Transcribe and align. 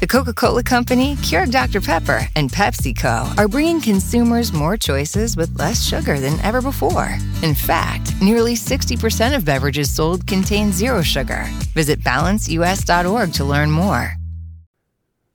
The 0.00 0.06
Coca 0.06 0.32
Cola 0.32 0.62
Company, 0.62 1.16
Keurig 1.16 1.50
Dr. 1.50 1.80
Pepper, 1.80 2.20
and 2.36 2.48
PepsiCo 2.52 3.36
are 3.36 3.48
bringing 3.48 3.80
consumers 3.80 4.52
more 4.52 4.76
choices 4.76 5.36
with 5.36 5.58
less 5.58 5.84
sugar 5.84 6.20
than 6.20 6.38
ever 6.38 6.62
before. 6.62 7.18
In 7.42 7.52
fact, 7.52 8.14
nearly 8.22 8.54
60% 8.54 9.34
of 9.34 9.44
beverages 9.44 9.92
sold 9.92 10.24
contain 10.24 10.70
zero 10.70 11.02
sugar. 11.02 11.46
Visit 11.74 11.98
balanceus.org 12.04 13.32
to 13.32 13.44
learn 13.44 13.72
more. 13.72 14.14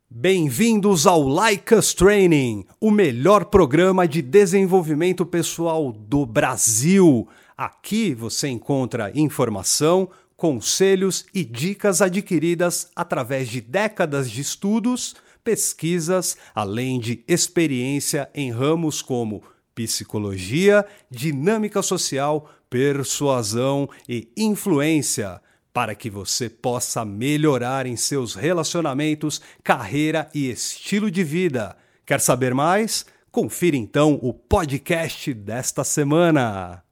Bem-vindos 0.09 1.05
ao 1.05 1.27
Like 1.27 1.75
Training, 1.97 2.65
o 2.79 2.89
melhor 2.89 3.45
programa 3.45 4.07
de 4.07 4.21
desenvolvimento 4.21 5.25
pessoal 5.25 5.91
do 5.91 6.25
Brasil. 6.25 7.27
Aqui 7.57 8.15
você 8.15 8.47
encontra 8.47 9.11
informação, 9.13 10.09
conselhos 10.43 11.25
e 11.33 11.41
dicas 11.41 12.01
adquiridas 12.01 12.91
através 12.93 13.47
de 13.47 13.61
décadas 13.61 14.29
de 14.29 14.41
estudos, 14.41 15.15
pesquisas, 15.41 16.35
além 16.53 16.99
de 16.99 17.23
experiência 17.29 18.29
em 18.35 18.51
ramos 18.51 19.01
como 19.01 19.41
psicologia, 19.73 20.85
dinâmica 21.09 21.81
social, 21.81 22.51
persuasão 22.69 23.89
e 24.05 24.27
influência, 24.35 25.39
para 25.71 25.95
que 25.95 26.09
você 26.09 26.49
possa 26.49 27.05
melhorar 27.05 27.85
em 27.85 27.95
seus 27.95 28.35
relacionamentos, 28.35 29.39
carreira 29.63 30.29
e 30.35 30.49
estilo 30.49 31.09
de 31.09 31.23
vida. 31.23 31.77
Quer 32.05 32.19
saber 32.19 32.53
mais? 32.53 33.05
Confira 33.31 33.77
então 33.77 34.19
o 34.21 34.33
podcast 34.33 35.33
desta 35.33 35.85
semana. 35.85 36.83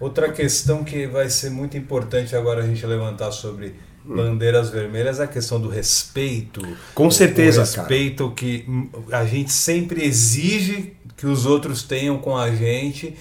Outra 0.00 0.30
questão 0.30 0.84
que 0.84 1.06
vai 1.06 1.28
ser 1.28 1.50
muito 1.50 1.76
importante 1.76 2.34
agora 2.36 2.62
a 2.62 2.66
gente 2.66 2.84
levantar 2.86 3.32
sobre 3.32 3.74
bandeiras 4.04 4.70
vermelhas 4.70 5.20
é 5.20 5.24
a 5.24 5.26
questão 5.26 5.60
do 5.60 5.68
respeito. 5.68 6.62
Com 6.94 7.10
certeza, 7.10 7.60
o 7.60 7.64
respeito 7.64 8.24
cara. 8.24 8.34
que 8.36 8.64
a 9.12 9.24
gente 9.24 9.52
sempre 9.52 10.04
exige 10.04 10.94
que 11.16 11.26
os 11.26 11.44
outros 11.46 11.82
tenham 11.82 12.18
com 12.18 12.36
a 12.36 12.50
gente. 12.54 13.16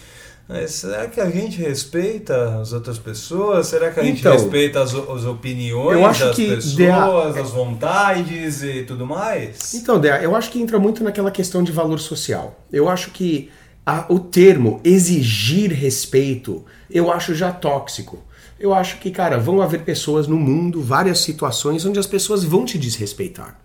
Mas 0.50 0.72
será 0.72 1.08
que 1.08 1.20
a 1.20 1.30
gente 1.30 1.60
respeita 1.60 2.62
as 2.62 2.72
outras 2.72 2.98
pessoas? 2.98 3.68
Será 3.68 3.92
que 3.92 4.00
a 4.00 4.04
gente 4.04 4.22
Então, 4.22 4.32
respeita 4.32 4.82
as, 4.82 4.94
as 4.96 5.26
opiniões 5.26 6.00
das 6.20 6.38
pessoas, 6.38 6.74
Dea- 6.74 7.42
as 7.42 7.50
vontades 7.52 8.64
e 8.64 8.84
tudo 8.84 9.06
mais? 9.06 9.74
Então, 9.74 10.00
Dea, 10.00 10.22
eu 10.22 10.34
acho 10.38 10.50
que 10.50 10.62
entra 10.62 10.80
muito 10.80 11.04
naquela 11.04 11.32
questão 11.32 11.62
de 11.62 11.72
valor 11.74 12.00
social. 12.00 12.58
Eu 12.72 12.88
acho 12.88 13.12
que 13.12 13.50
a- 13.88 14.06
o 14.10 14.20
termo 14.20 14.82
exigir 14.84 15.72
respeito, 15.72 16.66
eu 16.92 17.10
acho 17.10 17.34
já 17.34 17.54
tóxico. 17.54 18.20
Eu 18.60 18.74
acho 18.74 18.98
que, 19.00 19.10
cara, 19.12 19.38
vão 19.40 19.62
haver 19.62 19.84
pessoas 19.84 20.28
no 20.28 20.36
mundo, 20.36 20.82
várias 20.82 21.20
situações 21.20 21.86
onde 21.86 21.98
as 21.98 22.06
pessoas 22.06 22.44
vão 22.44 22.66
te 22.66 22.78
desrespeitar. 22.78 23.58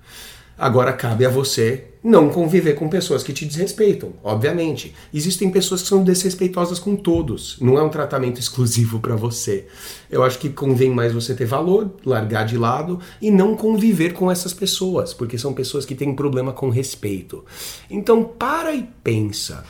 Agora 0.56 0.92
cabe 0.92 1.26
a 1.26 1.30
você 1.30 1.86
não 2.04 2.28
conviver 2.28 2.74
com 2.74 2.88
pessoas 2.88 3.24
que 3.24 3.32
te 3.32 3.44
desrespeitam, 3.44 4.12
obviamente. 4.22 4.94
Existem 5.12 5.50
pessoas 5.50 5.82
que 5.82 5.88
são 5.88 6.04
desrespeitosas 6.04 6.78
com 6.78 6.94
todos, 6.94 7.56
não 7.60 7.76
é 7.76 7.82
um 7.82 7.88
tratamento 7.88 8.38
exclusivo 8.40 9.00
para 9.00 9.16
você. 9.16 9.66
Eu 10.08 10.22
acho 10.22 10.38
que 10.38 10.50
convém 10.50 10.90
mais 10.90 11.12
você 11.12 11.34
ter 11.34 11.46
valor, 11.46 11.90
largar 12.06 12.44
de 12.44 12.56
lado 12.56 13.00
e 13.20 13.28
não 13.28 13.56
conviver 13.56 14.12
com 14.12 14.30
essas 14.30 14.52
pessoas, 14.52 15.12
porque 15.12 15.36
são 15.36 15.52
pessoas 15.52 15.84
que 15.84 15.96
têm 15.96 16.14
problema 16.14 16.52
com 16.52 16.70
respeito. 16.70 17.44
Então 17.90 18.22
para 18.22 18.72
e 18.72 18.86
pensa. 19.02 19.64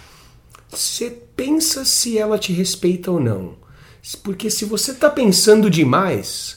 Você 0.72 1.10
pensa 1.36 1.84
se 1.84 2.16
ela 2.16 2.38
te 2.38 2.52
respeita 2.52 3.10
ou 3.10 3.20
não. 3.20 3.54
Porque 4.24 4.50
se 4.50 4.64
você 4.64 4.94
tá 4.94 5.10
pensando 5.10 5.68
demais, 5.68 6.56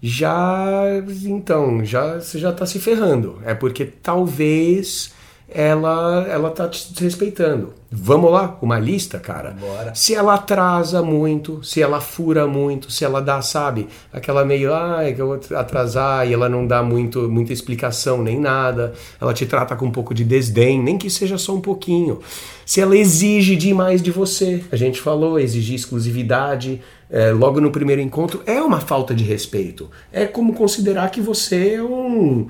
já 0.00 0.84
então, 1.24 1.84
já 1.84 2.20
você 2.20 2.38
já 2.38 2.52
tá 2.52 2.64
se 2.64 2.78
ferrando. 2.78 3.40
É 3.44 3.54
porque 3.54 3.84
talvez 3.84 5.12
ela 5.48 6.26
ela 6.28 6.50
tá 6.50 6.68
te 6.68 6.92
desrespeitando. 6.92 7.74
Vamos 7.90 8.32
lá, 8.32 8.58
uma 8.60 8.78
lista, 8.80 9.18
cara. 9.18 9.52
Bora. 9.52 9.94
Se 9.94 10.12
ela 10.12 10.34
atrasa 10.34 11.02
muito, 11.02 11.62
se 11.62 11.80
ela 11.80 12.00
fura 12.00 12.46
muito, 12.46 12.90
se 12.90 13.04
ela 13.04 13.22
dá, 13.22 13.40
sabe, 13.40 13.86
aquela 14.12 14.44
meio, 14.44 14.74
ah, 14.74 15.04
é 15.04 15.12
que 15.12 15.20
eu 15.20 15.26
vou 15.28 15.40
atrasar 15.56 16.28
e 16.28 16.34
ela 16.34 16.48
não 16.48 16.66
dá 16.66 16.82
muito, 16.82 17.30
muita 17.30 17.52
explicação 17.52 18.22
nem 18.22 18.40
nada, 18.40 18.92
ela 19.20 19.32
te 19.32 19.46
trata 19.46 19.76
com 19.76 19.86
um 19.86 19.90
pouco 19.90 20.12
de 20.12 20.24
desdém, 20.24 20.82
nem 20.82 20.98
que 20.98 21.08
seja 21.08 21.38
só 21.38 21.54
um 21.54 21.60
pouquinho. 21.60 22.18
Se 22.66 22.80
ela 22.80 22.96
exige 22.96 23.54
demais 23.54 24.02
de 24.02 24.10
você, 24.10 24.64
a 24.72 24.76
gente 24.76 25.00
falou, 25.00 25.38
exigir 25.38 25.76
exclusividade 25.76 26.82
é, 27.08 27.30
logo 27.30 27.60
no 27.60 27.70
primeiro 27.70 28.02
encontro 28.02 28.42
é 28.46 28.60
uma 28.60 28.80
falta 28.80 29.14
de 29.14 29.22
respeito. 29.22 29.88
É 30.12 30.26
como 30.26 30.54
considerar 30.54 31.08
que 31.10 31.20
você 31.20 31.74
é 31.74 31.82
um 31.82 32.48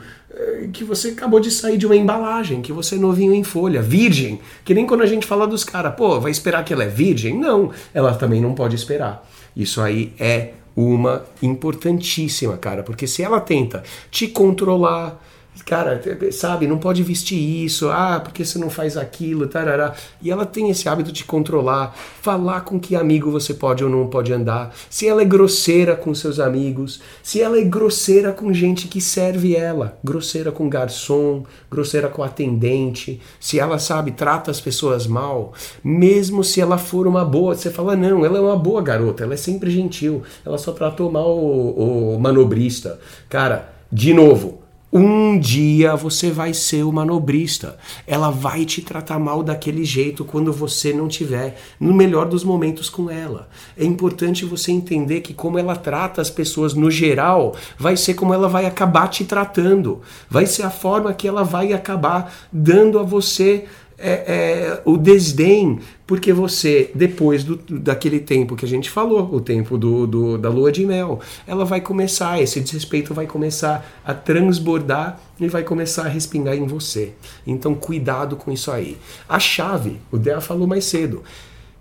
que 0.72 0.84
você 0.84 1.08
acabou 1.08 1.41
de 1.41 1.50
sair 1.50 1.78
de 1.78 1.86
uma 1.86 1.97
embalagem, 1.97 2.60
que 2.60 2.72
você 2.72 2.97
é 2.97 2.98
novinho 2.98 3.34
em 3.34 3.42
folha, 3.42 3.80
virgem. 3.80 4.41
Que 4.64 4.74
nem 4.74 4.86
quando 4.86 5.02
a 5.02 5.06
gente 5.06 5.26
fala 5.26 5.47
dos 5.47 5.64
caras, 5.64 5.94
pô, 5.94 6.20
vai 6.20 6.30
esperar 6.30 6.64
que 6.64 6.72
ela 6.72 6.84
é 6.84 6.88
virgem? 6.88 7.38
Não, 7.38 7.70
ela 7.94 8.14
também 8.14 8.41
não 8.41 8.54
pode 8.54 8.74
esperar. 8.74 9.26
Isso 9.56 9.80
aí 9.80 10.12
é 10.19 10.50
uma 10.76 11.24
importantíssima, 11.42 12.56
cara, 12.58 12.82
porque 12.82 13.06
se 13.06 13.22
ela 13.22 13.41
tenta 13.41 13.82
te 14.10 14.28
controlar, 14.28 15.19
cara, 15.64 16.00
sabe, 16.32 16.66
não 16.66 16.78
pode 16.78 17.02
vestir 17.02 17.38
isso, 17.38 17.88
ah, 17.88 18.20
porque 18.22 18.44
você 18.44 18.58
não 18.58 18.70
faz 18.70 18.96
aquilo, 18.96 19.46
tarará. 19.46 19.94
E 20.22 20.30
ela 20.30 20.44
tem 20.44 20.70
esse 20.70 20.88
hábito 20.88 21.12
de 21.12 21.24
controlar, 21.24 21.96
falar 22.20 22.62
com 22.62 22.78
que 22.78 22.94
amigo 22.94 23.30
você 23.30 23.54
pode 23.54 23.82
ou 23.82 23.90
não 23.90 24.06
pode 24.06 24.32
andar, 24.32 24.74
se 24.90 25.06
ela 25.08 25.22
é 25.22 25.24
grosseira 25.24 25.96
com 25.96 26.14
seus 26.14 26.38
amigos, 26.38 27.00
se 27.22 27.40
ela 27.40 27.58
é 27.58 27.62
grosseira 27.62 28.32
com 28.32 28.52
gente 28.52 28.88
que 28.88 29.00
serve 29.00 29.56
ela, 29.56 29.98
grosseira 30.02 30.52
com 30.52 30.68
garçom, 30.68 31.44
grosseira 31.70 32.08
com 32.08 32.22
atendente, 32.22 33.20
se 33.40 33.58
ela, 33.58 33.78
sabe, 33.78 34.12
trata 34.12 34.50
as 34.50 34.60
pessoas 34.60 35.06
mal, 35.06 35.52
mesmo 35.82 36.44
se 36.44 36.60
ela 36.60 36.78
for 36.78 37.06
uma 37.06 37.24
boa, 37.24 37.54
você 37.54 37.70
fala, 37.70 37.96
não, 37.96 38.24
ela 38.24 38.38
é 38.38 38.40
uma 38.40 38.56
boa 38.56 38.82
garota, 38.82 39.24
ela 39.24 39.34
é 39.34 39.38
sempre 39.38 39.70
gentil, 39.70 40.22
ela 40.44 40.58
só 40.58 40.72
tratou 40.72 41.10
mal 41.10 41.36
o, 41.36 42.14
o 42.14 42.20
manobrista. 42.20 42.98
Cara, 43.28 43.72
de 43.90 44.12
novo, 44.12 44.66
um 44.92 45.38
dia 45.38 45.97
você 45.97 46.30
vai 46.30 46.54
ser 46.54 46.84
o 46.84 46.92
manobrista. 46.92 47.76
Ela 48.06 48.30
vai 48.30 48.64
te 48.64 48.80
tratar 48.80 49.19
mal 49.19 49.42
daquele 49.42 49.84
jeito 49.84 50.24
quando 50.24 50.52
você 50.52 50.92
não 50.92 51.08
tiver 51.08 51.60
no 51.78 51.92
melhor 51.92 52.26
dos 52.26 52.44
momentos 52.44 52.88
com 52.88 53.10
ela. 53.10 53.48
É 53.76 53.84
importante 53.84 54.44
você 54.44 54.70
entender 54.70 55.20
que 55.20 55.34
como 55.34 55.58
ela 55.58 55.76
trata 55.76 56.22
as 56.22 56.30
pessoas 56.30 56.72
no 56.72 56.91
geral, 56.91 57.54
vai 57.78 57.97
ser 57.97 58.14
como 58.14 58.32
ela 58.32 58.48
vai 58.48 58.64
acabar 58.64 59.08
te 59.08 59.24
tratando. 59.24 60.00
Vai 60.30 60.47
ser 60.47 60.62
a 60.62 60.70
forma 60.70 61.12
que 61.12 61.26
ela 61.26 61.42
vai 61.42 61.72
acabar 61.72 62.32
dando 62.53 62.98
a 62.98 63.03
você 63.03 63.66
é, 63.98 64.10
é, 64.10 64.82
o 64.84 64.96
desdém, 64.96 65.80
porque 66.06 66.32
você, 66.32 66.90
depois 66.94 67.42
do, 67.42 67.56
daquele 67.56 68.20
tempo 68.20 68.54
que 68.54 68.64
a 68.64 68.68
gente 68.68 68.90
falou, 68.90 69.34
o 69.34 69.40
tempo 69.40 69.78
do, 69.78 70.06
do, 70.06 70.38
da 70.38 70.48
lua 70.48 70.70
de 70.70 70.84
mel, 70.84 71.20
ela 71.46 71.64
vai 71.64 71.80
começar, 71.80 72.40
esse 72.40 72.60
desrespeito 72.60 73.14
vai 73.14 73.26
começar 73.26 74.00
a 74.04 74.12
transbordar 74.12 75.20
e 75.40 75.48
vai 75.48 75.62
começar 75.62 76.04
a 76.04 76.08
respingar 76.08 76.54
em 76.54 76.66
você. 76.66 77.12
Então, 77.46 77.74
cuidado 77.74 78.36
com 78.36 78.52
isso 78.52 78.70
aí. 78.70 78.98
A 79.28 79.38
chave, 79.38 79.98
o 80.10 80.18
Dea 80.18 80.40
falou 80.40 80.66
mais 80.66 80.84
cedo. 80.84 81.22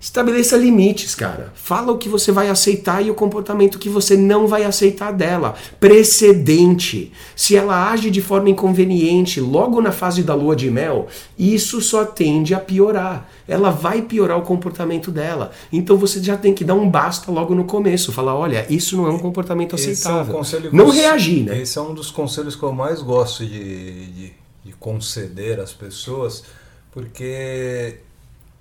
Estabeleça 0.06 0.56
limites, 0.56 1.16
cara. 1.16 1.52
Fala 1.56 1.92
o 1.92 1.98
que 1.98 2.08
você 2.08 2.32
vai 2.32 2.48
aceitar 2.48 3.04
e 3.04 3.10
o 3.10 3.16
comportamento 3.16 3.80
que 3.80 3.90
você 3.90 4.16
não 4.16 4.46
vai 4.46 4.64
aceitar 4.64 5.12
dela. 5.12 5.56
Precedente. 5.80 7.12
Se 7.36 7.56
ela 7.56 7.90
age 7.90 8.12
de 8.12 8.22
forma 8.22 8.48
inconveniente 8.48 9.42
logo 9.42 9.82
na 9.82 9.92
fase 9.92 10.22
da 10.22 10.36
lua 10.36 10.56
de 10.56 10.70
mel, 10.70 11.08
isso 11.40 11.82
só 11.82 12.06
tende 12.06 12.54
a 12.54 12.60
piorar. 12.60 13.28
Ela 13.48 13.72
vai 13.72 14.04
piorar 14.04 14.38
o 14.38 14.44
comportamento 14.44 15.10
dela. 15.10 15.52
Então 15.74 15.98
você 15.98 16.22
já 16.22 16.38
tem 16.38 16.54
que 16.54 16.64
dar 16.64 16.76
um 16.76 16.88
basta 16.88 17.32
logo 17.32 17.56
no 17.56 17.64
começo. 17.64 18.12
Falar, 18.12 18.36
olha, 18.36 18.64
isso 18.70 18.96
não 18.96 19.08
é 19.08 19.10
um 19.10 19.18
comportamento 19.18 19.74
Esse 19.74 20.08
é 20.08 20.12
um 20.12 20.20
aceitável. 20.22 20.72
não 20.72 20.92
reagir, 20.92 21.46
né? 21.46 21.60
Esse 21.60 21.80
é 21.80 21.82
um 21.82 21.96
dos 21.96 22.12
conselhos 22.12 22.56
que 22.56 22.62
eu 22.62 22.72
mais 22.72 23.02
gosto 23.02 23.44
de, 23.44 24.06
de, 24.12 24.34
de 24.66 24.74
conceder 24.74 25.60
às 25.60 25.74
pessoas, 25.74 26.44
porque 26.92 28.02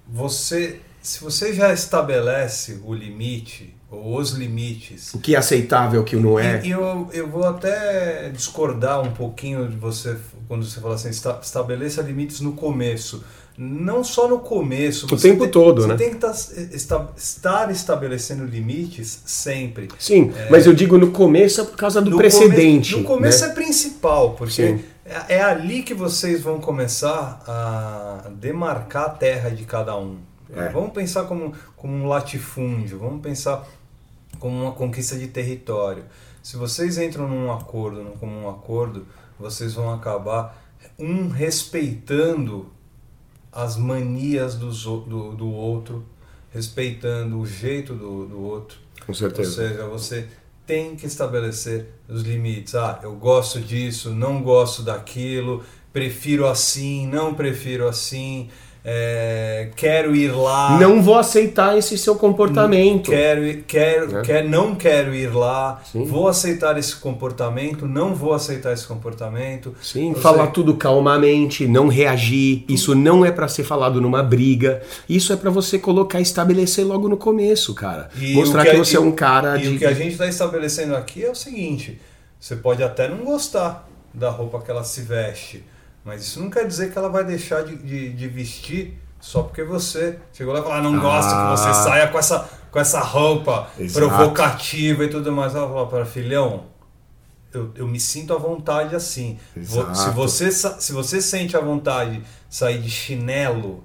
você, 0.08 0.80
se 1.04 1.22
você 1.22 1.52
já 1.52 1.72
estabelece 1.72 2.80
o 2.84 2.94
limite, 2.94 3.76
ou 3.90 4.16
os 4.18 4.30
limites, 4.32 5.14
O 5.14 5.18
que 5.20 5.34
é 5.34 5.38
aceitável, 5.38 6.00
o 6.00 6.04
que 6.04 6.16
não 6.16 6.36
é. 6.38 6.60
e 6.64 6.70
eu, 6.70 7.08
eu 7.12 7.28
vou 7.28 7.44
até 7.44 8.28
discordar 8.30 9.00
um 9.00 9.12
pouquinho 9.12 9.68
de 9.68 9.76
você 9.76 10.16
quando 10.48 10.64
você 10.64 10.80
fala 10.80 10.94
assim, 10.96 11.08
esta- 11.10 11.38
estabeleça 11.42 12.02
limites 12.02 12.40
no 12.40 12.52
começo. 12.54 13.22
Não 13.56 14.02
só 14.02 14.26
no 14.26 14.40
começo. 14.40 15.06
O 15.06 15.08
você 15.10 15.28
tempo 15.28 15.42
tem- 15.44 15.50
todo, 15.52 15.82
você 15.82 15.88
né? 15.88 15.94
tem 15.96 16.10
que 16.10 16.16
tá- 16.16 16.30
esta- 16.72 17.08
estar 17.16 17.70
estabelecendo 17.70 18.44
limites 18.44 19.20
sempre. 19.24 19.88
Sim, 19.98 20.32
mas 20.50 20.66
eu 20.66 20.72
digo 20.74 20.98
no 20.98 21.12
começo 21.12 21.60
é 21.60 21.64
por 21.64 21.76
causa 21.76 22.02
do 22.02 22.10
No 22.10 22.16
precedente. 22.16 22.90
come- 22.94 23.02
no 23.02 23.08
começo 23.08 23.44
né? 23.44 23.50
é 23.52 23.54
principal, 23.54 24.30
porque 24.32 24.52
Sim. 24.54 24.84
é, 25.06 25.36
é 25.36 25.42
ali 25.42 25.82
que 25.84 25.94
vocês 25.94 26.42
vão 26.42 26.58
começar 26.58 27.42
a 27.46 28.28
demarcar 28.40 29.04
a 29.04 29.10
terra 29.10 29.50
de 29.50 29.64
cada 29.64 29.96
um. 29.96 30.16
É. 30.56 30.68
Vamos 30.70 30.92
pensar 30.92 31.24
como, 31.24 31.52
como 31.76 31.92
um 31.94 32.06
latifúndio, 32.06 32.98
vamos 32.98 33.22
pensar 33.22 33.66
como 34.38 34.62
uma 34.62 34.72
conquista 34.72 35.16
de 35.16 35.28
território. 35.28 36.04
Se 36.42 36.56
vocês 36.56 36.98
entram 36.98 37.28
num 37.28 37.50
acordo, 37.52 38.02
num 38.02 38.16
comum 38.16 38.48
acordo, 38.48 39.06
vocês 39.38 39.74
vão 39.74 39.92
acabar 39.92 40.62
um 40.98 41.28
respeitando 41.28 42.70
as 43.52 43.76
manias 43.76 44.54
do, 44.56 44.70
do, 44.70 45.32
do 45.32 45.50
outro, 45.50 46.04
respeitando 46.52 47.38
o 47.38 47.46
jeito 47.46 47.94
do, 47.94 48.26
do 48.26 48.40
outro. 48.40 48.78
Com 49.06 49.14
certeza. 49.14 49.62
Ou 49.62 49.68
seja, 49.68 49.86
você 49.86 50.28
tem 50.66 50.96
que 50.96 51.06
estabelecer 51.06 51.86
os 52.08 52.22
limites. 52.22 52.74
Ah, 52.74 53.00
eu 53.02 53.14
gosto 53.14 53.60
disso, 53.60 54.10
não 54.10 54.42
gosto 54.42 54.82
daquilo, 54.82 55.62
prefiro 55.92 56.46
assim, 56.46 57.06
não 57.06 57.34
prefiro 57.34 57.86
assim. 57.86 58.50
É, 58.86 59.70
quero 59.76 60.14
ir 60.14 60.30
lá. 60.30 60.78
Não 60.78 61.00
vou 61.00 61.18
aceitar 61.18 61.78
esse 61.78 61.96
seu 61.96 62.16
comportamento. 62.16 63.10
Quero, 63.10 63.62
quero, 63.62 64.18
é. 64.18 64.22
quero, 64.22 64.48
não 64.50 64.74
quero 64.74 65.14
ir 65.14 65.34
lá. 65.34 65.80
Sim. 65.90 66.04
Vou 66.04 66.28
aceitar 66.28 66.76
esse 66.76 66.94
comportamento, 66.96 67.86
não 67.86 68.14
vou 68.14 68.34
aceitar 68.34 68.74
esse 68.74 68.86
comportamento. 68.86 69.74
Sim, 69.80 70.14
falar 70.14 70.48
tudo 70.48 70.76
calmamente, 70.76 71.66
não 71.66 71.88
reagir. 71.88 72.62
Isso 72.68 72.94
não 72.94 73.24
é 73.24 73.32
para 73.32 73.48
ser 73.48 73.64
falado 73.64 74.02
numa 74.02 74.22
briga. 74.22 74.82
Isso 75.08 75.32
é 75.32 75.36
para 75.36 75.50
você 75.50 75.78
colocar, 75.78 76.20
estabelecer 76.20 76.86
logo 76.86 77.08
no 77.08 77.16
começo, 77.16 77.72
cara. 77.74 78.10
E 78.20 78.34
Mostrar 78.34 78.64
que, 78.64 78.72
que, 78.72 78.76
você 78.76 78.98
é 78.98 79.00
um 79.00 79.12
cara 79.12 79.56
e 79.56 79.62
de. 79.62 79.68
E 79.68 79.76
o 79.76 79.78
que 79.78 79.86
a 79.86 79.94
gente 79.94 80.12
está 80.12 80.26
estabelecendo 80.26 80.94
aqui 80.94 81.24
é 81.24 81.30
o 81.30 81.34
seguinte: 81.34 81.98
você 82.38 82.54
pode 82.54 82.82
até 82.82 83.08
não 83.08 83.24
gostar 83.24 83.88
da 84.12 84.28
roupa 84.28 84.60
que 84.60 84.70
ela 84.70 84.84
se 84.84 85.00
veste 85.00 85.64
mas 86.04 86.22
isso 86.22 86.40
não 86.40 86.50
quer 86.50 86.66
dizer 86.66 86.92
que 86.92 86.98
ela 86.98 87.08
vai 87.08 87.24
deixar 87.24 87.64
de, 87.64 87.76
de, 87.76 88.12
de 88.12 88.28
vestir 88.28 88.98
só 89.24 89.42
porque 89.42 89.64
você 89.64 90.18
chegou 90.34 90.52
lá 90.52 90.60
e 90.60 90.62
falou, 90.62 90.76
ah, 90.76 90.82
não 90.82 90.98
ah. 91.08 91.54
que 91.54 91.62
você 91.62 91.68
ah. 91.70 91.72
saia 91.72 92.08
com 92.08 92.18
essa, 92.18 92.46
com 92.70 92.78
essa 92.78 93.00
roupa 93.00 93.70
Exato. 93.78 94.06
provocativa 94.06 95.04
e 95.04 95.08
tudo 95.08 95.32
mais. 95.32 95.54
Ela 95.54 95.66
falou 95.66 95.86
para 95.86 96.04
filhão, 96.04 96.64
eu, 97.50 97.72
eu 97.74 97.88
me 97.88 97.98
sinto 97.98 98.34
à 98.34 98.36
vontade 98.36 98.94
assim. 98.94 99.38
Exato. 99.56 99.96
Se 99.96 100.10
você, 100.10 100.52
se 100.52 100.92
você 100.92 101.22
sente 101.22 101.56
a 101.56 101.60
vontade 101.60 102.18
de 102.18 102.24
sair 102.50 102.82
de 102.82 102.90
chinelo 102.90 103.82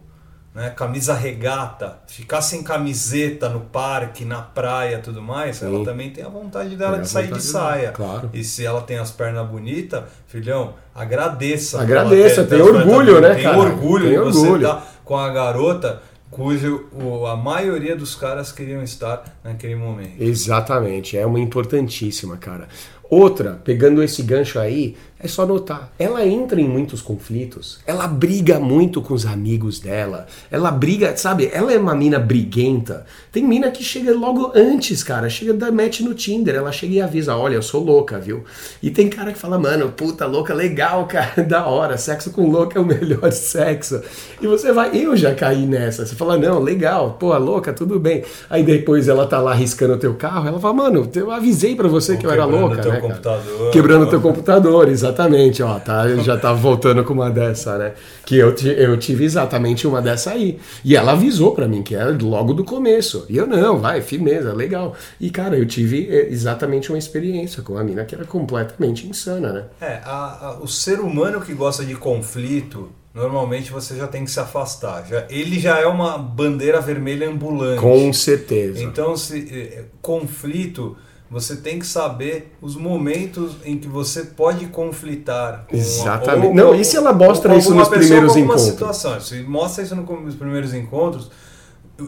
né, 0.59 0.69
camisa 0.71 1.13
regata, 1.13 1.99
ficar 2.05 2.41
sem 2.41 2.61
camiseta 2.61 3.47
no 3.47 3.61
parque, 3.61 4.25
na 4.25 4.41
praia 4.41 4.99
tudo 4.99 5.21
mais, 5.21 5.55
Sim. 5.55 5.67
ela 5.67 5.85
também 5.85 6.09
tem 6.09 6.21
a 6.21 6.27
vontade 6.27 6.75
dela 6.75 6.99
de 6.99 7.07
sair 7.07 7.31
de 7.31 7.41
saia. 7.41 7.91
Claro. 7.91 8.29
E 8.33 8.43
se 8.43 8.65
ela 8.65 8.81
tem 8.81 8.97
as 8.97 9.09
pernas 9.09 9.47
bonitas, 9.47 10.03
filhão, 10.27 10.73
agradeça. 10.93 11.81
Agradeça, 11.81 12.43
tem, 12.43 12.59
tem 12.59 12.61
orgulho, 12.61 13.21
né, 13.21 13.35
tem 13.35 13.43
cara? 13.43 13.57
Orgulho 13.57 14.09
tem 14.09 14.19
orgulho 14.19 14.33
de 14.33 14.37
você 14.37 14.55
estar 14.57 14.85
com 15.05 15.17
a 15.17 15.29
garota 15.29 16.01
cujo 16.29 16.87
a 17.25 17.35
maioria 17.37 17.95
dos 17.95 18.13
caras 18.13 18.51
queriam 18.51 18.83
estar 18.83 19.23
naquele 19.41 19.75
momento. 19.75 20.21
Exatamente, 20.21 21.17
é 21.17 21.25
uma 21.25 21.39
importantíssima, 21.39 22.35
cara. 22.35 22.67
Outra, 23.09 23.59
pegando 23.63 24.03
esse 24.03 24.21
gancho 24.21 24.59
aí, 24.59 24.95
é 25.21 25.27
só 25.27 25.45
notar. 25.45 25.91
Ela 25.99 26.25
entra 26.25 26.61
em 26.61 26.67
muitos 26.67 27.01
conflitos. 27.01 27.79
Ela 27.85 28.07
briga 28.07 28.57
muito 28.57 29.01
com 29.01 29.13
os 29.13 29.25
amigos 29.25 29.77
dela. 29.77 30.27
Ela 30.49 30.71
briga, 30.71 31.17
sabe? 31.17 31.49
Ela 31.51 31.73
é 31.73 31.77
uma 31.77 31.93
mina 31.93 32.17
briguenta. 32.17 33.05
Tem 33.29 33.43
mina 33.43 33.69
que 33.69 33.83
chega 33.83 34.15
logo 34.15 34.53
antes, 34.55 35.03
cara. 35.03 35.29
Chega 35.29 35.53
da 35.53 35.71
match 35.71 35.99
no 35.99 36.13
Tinder. 36.13 36.55
Ela 36.55 36.71
chega 36.71 36.93
e 36.93 37.01
avisa: 37.01 37.35
Olha, 37.35 37.55
eu 37.55 37.61
sou 37.61 37.83
louca, 37.83 38.17
viu? 38.17 38.45
E 38.81 38.89
tem 38.89 39.09
cara 39.09 39.33
que 39.33 39.37
fala: 39.37 39.59
Mano, 39.59 39.89
puta 39.89 40.25
louca, 40.25 40.53
legal, 40.53 41.05
cara. 41.05 41.43
Da 41.49 41.65
hora. 41.65 41.97
Sexo 41.97 42.31
com 42.31 42.49
louca 42.49 42.79
é 42.79 42.81
o 42.81 42.85
melhor 42.85 43.29
sexo. 43.33 44.01
E 44.41 44.47
você 44.47 44.71
vai. 44.71 44.95
Eu 44.95 45.17
já 45.17 45.35
caí 45.35 45.65
nessa. 45.65 46.05
Você 46.05 46.15
fala: 46.15 46.37
Não, 46.37 46.59
legal. 46.59 47.17
Pô, 47.19 47.37
louca, 47.37 47.73
tudo 47.73 47.99
bem. 47.99 48.23
Aí 48.49 48.63
depois 48.63 49.09
ela 49.09 49.27
tá 49.27 49.41
lá 49.41 49.53
riscando 49.53 49.95
o 49.95 49.97
teu 49.97 50.13
carro. 50.13 50.47
Ela 50.47 50.59
fala: 50.61 50.75
Mano, 50.75 51.09
eu 51.13 51.29
avisei 51.29 51.75
para 51.75 51.89
você 51.89 52.13
Ou 52.13 52.17
que 52.17 52.25
eu 52.25 52.31
era 52.31 52.45
louca. 52.45 52.77
Teu 52.77 52.98
né, 53.01 53.09
computador, 53.09 53.71
Quebrando 53.71 54.05
o 54.05 54.09
teu 54.09 54.21
computador, 54.21 54.89
exatamente 54.89 55.61
ó, 55.63 55.79
tá, 55.79 56.07
já 56.17 56.37
tá 56.37 56.53
voltando 56.53 57.03
com 57.03 57.13
uma 57.13 57.29
dessa, 57.29 57.77
né? 57.77 57.93
Que 58.25 58.37
eu, 58.37 58.53
eu 58.77 58.97
tive 58.97 59.25
exatamente 59.25 59.87
uma 59.87 60.01
dessa 60.01 60.31
aí. 60.31 60.59
E 60.83 60.95
ela 60.95 61.13
avisou 61.13 61.53
para 61.53 61.67
mim 61.67 61.81
que 61.81 61.95
era 61.95 62.15
logo 62.21 62.53
do 62.53 62.63
começo. 62.63 63.25
E 63.29 63.37
eu 63.37 63.47
não, 63.47 63.79
vai, 63.79 64.01
firmeza, 64.01 64.53
legal. 64.53 64.95
E 65.19 65.29
cara, 65.29 65.57
eu 65.57 65.65
tive 65.65 66.07
é, 66.09 66.29
exatamente 66.29 66.89
uma 66.89 66.97
experiência 66.97 67.63
com 67.63 67.77
a 67.77 67.83
mina 67.83 68.05
que 68.05 68.15
era 68.15 68.25
completamente 68.25 69.07
insana, 69.07 69.51
né? 69.51 69.65
É, 69.81 69.99
a, 70.03 70.47
a, 70.47 70.59
o 70.61 70.67
ser 70.67 70.99
humano 70.99 71.41
que 71.41 71.53
gosta 71.53 71.83
de 71.85 71.95
conflito, 71.95 72.89
normalmente 73.13 73.71
você 73.71 73.95
já 73.95 74.07
tem 74.07 74.23
que 74.25 74.31
se 74.31 74.39
afastar. 74.39 75.05
Já, 75.07 75.25
ele 75.29 75.59
já 75.59 75.79
é 75.79 75.87
uma 75.87 76.17
bandeira 76.17 76.79
vermelha 76.81 77.29
ambulante. 77.29 77.81
Com 77.81 78.11
certeza. 78.13 78.83
Então, 78.83 79.15
se 79.15 79.47
é, 79.51 79.85
conflito 80.01 80.95
você 81.29 81.55
tem 81.55 81.77
que 81.77 81.85
saber 81.85 82.53
os 82.61 82.75
momentos 82.75 83.57
em 83.63 83.77
que 83.77 83.87
você 83.87 84.23
pode 84.23 84.65
conflitar. 84.67 85.65
Exatamente. 85.71 86.47
Ou, 86.47 86.55
não, 86.55 86.75
e 86.75 86.83
se 86.83 86.97
ela 86.97 87.13
mostra 87.13 87.55
isso 87.55 87.73
nos 87.73 87.87
primeiros 87.87 88.35
encontros? 88.35 88.63
Situação. 88.63 89.19
Se 89.19 89.41
mostra 89.43 89.83
isso 89.83 89.95
nos 89.95 90.35
primeiros 90.35 90.73
encontros, 90.73 91.29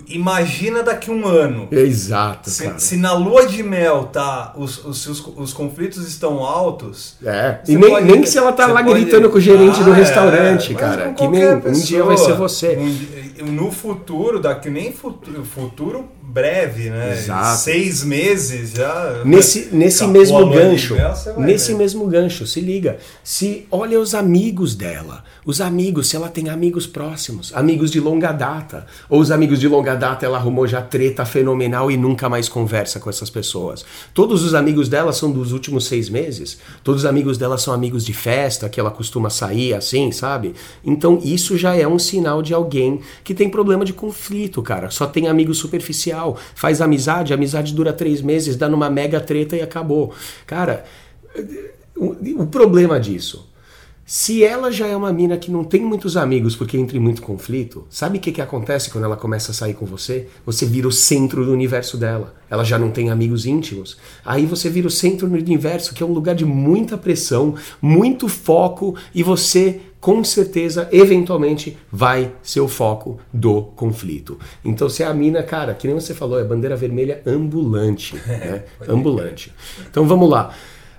Imagina 0.08 0.84
daqui 0.84 1.12
um 1.12 1.28
ano. 1.28 1.68
Exato. 1.72 2.50
Se, 2.50 2.72
se, 2.78 2.98
na 2.98 3.14
lua 3.14 3.46
de 3.46 3.62
mel 3.62 4.06
tá, 4.06 4.54
os, 4.56 4.84
os, 4.86 5.06
os, 5.08 5.28
os 5.38 5.54
conflitos 5.54 6.08
estão 6.08 6.40
altos. 6.40 7.16
É. 7.24 7.60
E 7.68 7.76
nem, 7.76 7.90
pode, 7.90 8.06
nem 8.06 8.26
se 8.26 8.38
ela 8.38 8.54
tá 8.54 8.68
lá 8.68 8.84
pode... 8.84 9.02
gritando 9.02 9.30
com 9.30 9.38
o 9.38 9.42
gerente 9.42 9.82
ah, 9.82 9.84
do 9.84 9.92
restaurante, 9.92 10.74
é, 10.74 10.76
cara. 10.76 11.14
Que 11.14 11.28
nem 11.28 11.60
pessoa, 11.60 11.76
um 11.76 11.86
dia 11.86 12.04
vai 12.04 12.18
ser 12.18 12.34
você. 12.34 12.78
Um, 12.78 13.21
no 13.44 13.72
futuro, 13.72 14.40
daqui 14.40 14.70
nem 14.70 14.92
futuro, 14.92 15.44
futuro 15.44 16.10
breve, 16.22 16.90
né? 16.90 17.14
Exato. 17.14 17.60
Seis 17.60 18.04
meses 18.04 18.72
já. 18.72 19.22
Nesse, 19.26 19.70
nesse 19.74 20.08
mesmo 20.08 20.50
gancho. 20.50 20.96
Mel, 20.96 21.14
nesse 21.38 21.72
ver. 21.74 21.78
mesmo 21.78 22.08
gancho, 22.08 22.48
se 22.48 22.62
liga. 22.62 22.98
Se 23.24 23.68
olha 23.70 24.00
os 24.00 24.16
amigos 24.16 24.76
dela. 24.76 25.24
Os 25.44 25.60
amigos, 25.60 26.08
se 26.08 26.16
ela 26.16 26.30
tem 26.30 26.50
amigos 26.50 26.86
próximos, 26.86 27.52
amigos 27.56 27.90
de 27.90 28.00
longa 28.00 28.32
data, 28.32 28.86
ou 29.10 29.20
os 29.20 29.32
amigos 29.32 29.60
de 29.60 29.68
longa 29.68 29.96
data 29.96 30.24
ela 30.24 30.38
arrumou 30.38 30.68
já 30.68 30.82
treta 30.82 31.26
fenomenal 31.26 31.90
e 31.90 31.98
nunca 31.98 32.30
mais 32.30 32.48
conversa 32.48 33.00
com 33.00 33.10
essas 33.10 33.30
pessoas. 33.30 33.84
Todos 34.14 34.44
os 34.44 34.54
amigos 34.54 34.88
dela 34.88 35.12
são 35.12 35.32
dos 35.32 35.52
últimos 35.52 35.86
seis 35.86 36.10
meses, 36.10 36.60
todos 36.84 37.02
os 37.02 37.06
amigos 37.10 37.40
dela 37.40 37.58
são 37.58 37.74
amigos 37.74 38.06
de 38.06 38.14
festa, 38.14 38.70
que 38.70 38.80
ela 38.80 38.92
costuma 38.92 39.32
sair 39.32 39.74
assim, 39.74 40.12
sabe? 40.12 40.54
Então 40.86 41.20
isso 41.24 41.58
já 41.58 41.76
é 41.76 41.88
um 41.88 41.98
sinal 41.98 42.44
de 42.44 42.54
alguém 42.54 43.02
que 43.24 43.31
tem 43.34 43.50
problema 43.50 43.86
de 43.86 43.94
conflito, 43.94 44.62
cara. 44.62 44.90
Só 44.90 45.06
tem 45.08 45.28
amigo 45.28 45.54
superficial, 45.54 46.38
faz 46.56 46.82
amizade, 46.82 47.34
a 47.34 47.36
amizade 47.36 47.74
dura 47.74 47.94
três 47.94 48.22
meses, 48.22 48.56
dá 48.56 48.68
numa 48.68 48.90
mega 48.90 49.20
treta 49.20 49.56
e 49.56 49.62
acabou. 49.62 50.14
Cara, 50.46 50.86
o, 51.96 52.16
o 52.42 52.48
problema 52.48 53.00
disso 53.00 53.52
se 54.14 54.44
ela 54.44 54.70
já 54.70 54.88
é 54.88 54.94
uma 54.94 55.14
mina 55.14 55.38
que 55.38 55.50
não 55.50 55.64
tem 55.64 55.80
muitos 55.80 56.18
amigos 56.18 56.54
porque 56.54 56.78
entra 56.78 56.98
em 56.98 57.00
muito 57.00 57.22
conflito, 57.22 57.86
sabe 57.90 58.18
o 58.18 58.22
que, 58.22 58.34
que 58.34 58.42
acontece 58.42 58.90
quando 58.90 59.06
ela 59.06 59.16
começa 59.16 59.52
a 59.52 59.56
sair 59.56 59.74
com 59.74 59.86
você? 59.86 60.28
Você 60.46 60.66
vira 60.66 60.86
o 60.86 60.92
centro 60.92 61.46
do 61.46 61.54
universo 61.54 61.96
dela. 61.96 62.36
Ela 62.50 62.66
já 62.66 62.78
não 62.78 62.92
tem 62.92 63.10
amigos 63.10 63.46
íntimos. 63.46 63.98
Aí 64.26 64.46
você 64.46 64.70
vira 64.70 64.86
o 64.86 64.92
centro 64.92 65.30
do 65.30 65.36
universo, 65.36 65.94
que 65.94 66.04
é 66.04 66.06
um 66.06 66.12
lugar 66.12 66.36
de 66.36 66.44
muita 66.44 66.98
pressão, 66.98 67.56
muito 67.82 68.28
foco, 68.28 68.98
e 69.16 69.24
você 69.24 69.80
com 70.02 70.24
certeza, 70.24 70.90
eventualmente, 70.92 71.78
vai 71.92 72.34
ser 72.42 72.60
o 72.60 72.68
foco 72.68 73.20
do 73.32 73.62
conflito. 73.62 74.40
Então, 74.66 74.90
se 74.90 75.04
é 75.04 75.06
a 75.06 75.14
mina, 75.14 75.44
cara, 75.44 75.76
que 75.76 75.86
nem 75.86 75.96
você 75.96 76.16
falou, 76.16 76.40
é 76.40 76.44
bandeira 76.44 76.76
vermelha 76.76 77.22
ambulante. 77.26 78.20
Né? 78.42 78.64
ambulante. 78.88 79.54
Então 79.88 80.08
vamos 80.08 80.28
lá. 80.28 80.52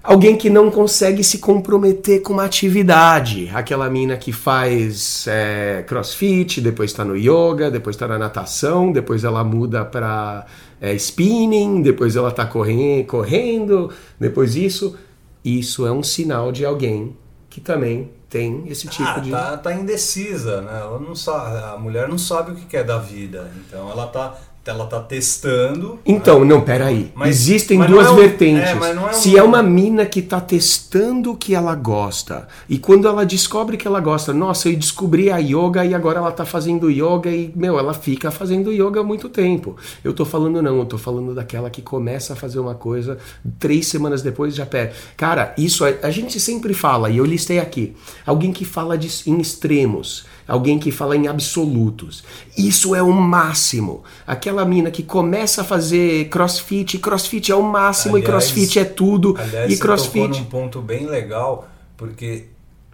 Alguém 0.02 0.36
que 0.36 0.50
não 0.50 0.70
consegue 0.70 1.24
se 1.24 1.38
comprometer 1.38 2.20
com 2.20 2.34
uma 2.34 2.44
atividade. 2.44 3.50
Aquela 3.52 3.88
mina 3.90 4.16
que 4.16 4.32
faz 4.32 5.26
é, 5.26 5.82
crossfit, 5.86 6.60
depois 6.60 6.90
está 6.90 7.04
no 7.04 7.16
yoga, 7.16 7.70
depois 7.70 7.96
está 7.96 8.06
na 8.06 8.18
natação, 8.18 8.92
depois 8.92 9.24
ela 9.24 9.42
muda 9.42 9.84
para 9.84 10.46
é, 10.80 10.94
spinning, 10.94 11.82
depois 11.82 12.14
ela 12.14 12.28
está 12.28 12.44
correndo, 12.44 13.06
correndo, 13.06 13.90
depois 14.20 14.54
isso. 14.54 14.96
Isso 15.44 15.86
é 15.86 15.90
um 15.90 16.02
sinal 16.02 16.52
de 16.52 16.64
alguém 16.64 17.16
que 17.52 17.60
também 17.60 18.10
tem 18.30 18.66
esse 18.68 18.88
tipo 18.88 19.06
ah, 19.06 19.18
de. 19.18 19.30
Tá, 19.30 19.58
tá 19.58 19.74
indecisa, 19.74 20.62
né? 20.62 20.80
Ela 20.80 20.98
não 20.98 21.14
sabe, 21.14 21.62
a 21.62 21.76
mulher 21.76 22.08
não 22.08 22.16
sabe 22.16 22.52
o 22.52 22.54
que 22.54 22.64
quer 22.64 22.82
da 22.82 22.96
vida. 22.96 23.52
Então 23.58 23.90
ela 23.90 24.06
tá 24.06 24.38
ela 24.70 24.86
tá 24.86 25.00
testando. 25.00 25.98
Então, 26.06 26.40
né? 26.40 26.46
não, 26.46 26.60
peraí. 26.60 27.10
Mas, 27.14 27.30
Existem 27.30 27.78
mas 27.78 27.90
duas 27.90 28.06
é 28.06 28.10
um, 28.10 28.14
vertentes. 28.14 28.68
É, 28.68 28.72
é 28.72 29.00
um... 29.00 29.12
Se 29.12 29.36
é 29.36 29.42
uma 29.42 29.62
mina 29.62 30.06
que 30.06 30.22
tá 30.22 30.40
testando 30.40 31.32
o 31.32 31.36
que 31.36 31.54
ela 31.54 31.74
gosta, 31.74 32.46
e 32.68 32.78
quando 32.78 33.08
ela 33.08 33.26
descobre 33.26 33.76
que 33.76 33.86
ela 33.86 34.00
gosta, 34.00 34.32
nossa, 34.32 34.68
eu 34.68 34.76
descobri 34.76 35.30
a 35.30 35.38
yoga 35.38 35.84
e 35.84 35.94
agora 35.94 36.18
ela 36.18 36.30
tá 36.30 36.44
fazendo 36.44 36.90
yoga 36.90 37.30
e, 37.30 37.52
meu, 37.56 37.78
ela 37.78 37.92
fica 37.92 38.30
fazendo 38.30 38.72
yoga 38.72 39.00
há 39.00 39.04
muito 39.04 39.28
tempo. 39.28 39.76
Eu 40.04 40.12
tô 40.12 40.24
falando 40.24 40.62
não, 40.62 40.78
eu 40.78 40.86
tô 40.86 40.98
falando 40.98 41.34
daquela 41.34 41.68
que 41.68 41.82
começa 41.82 42.34
a 42.34 42.36
fazer 42.36 42.60
uma 42.60 42.74
coisa, 42.74 43.18
três 43.58 43.88
semanas 43.88 44.22
depois 44.22 44.54
já 44.54 44.66
perde. 44.66 44.94
Cara, 45.16 45.54
isso 45.58 45.84
a, 45.84 45.88
a 46.02 46.10
gente 46.10 46.38
sempre 46.38 46.72
fala, 46.72 47.10
e 47.10 47.18
eu 47.18 47.24
listei 47.24 47.58
aqui, 47.58 47.96
alguém 48.24 48.52
que 48.52 48.64
fala 48.64 48.96
de, 48.96 49.08
em 49.26 49.40
extremos, 49.40 50.24
alguém 50.46 50.78
que 50.78 50.90
fala 50.90 51.16
em 51.16 51.26
absolutos. 51.28 52.22
Isso 52.56 52.94
é 52.94 53.02
o 53.02 53.12
máximo. 53.12 54.02
Aquela 54.26 54.51
aquela 54.52 54.64
mina 54.64 54.90
que 54.90 55.02
começa 55.02 55.62
a 55.62 55.64
fazer 55.64 56.28
crossfit, 56.28 56.98
crossfit 56.98 57.50
é 57.50 57.54
o 57.56 57.62
máximo 57.62 58.16
Aliás- 58.16 58.28
e 58.28 58.30
crossfit 58.52 58.78
é 58.78 58.84
tudo. 58.84 59.34
Aliás, 59.38 59.70
e 59.72 59.76
você 59.76 59.80
tocou 59.82 59.96
crossfit. 59.96 60.28
num 60.28 60.44
ponto 60.44 60.80
bem 60.82 61.06
legal, 61.06 61.68
porque 61.96 62.44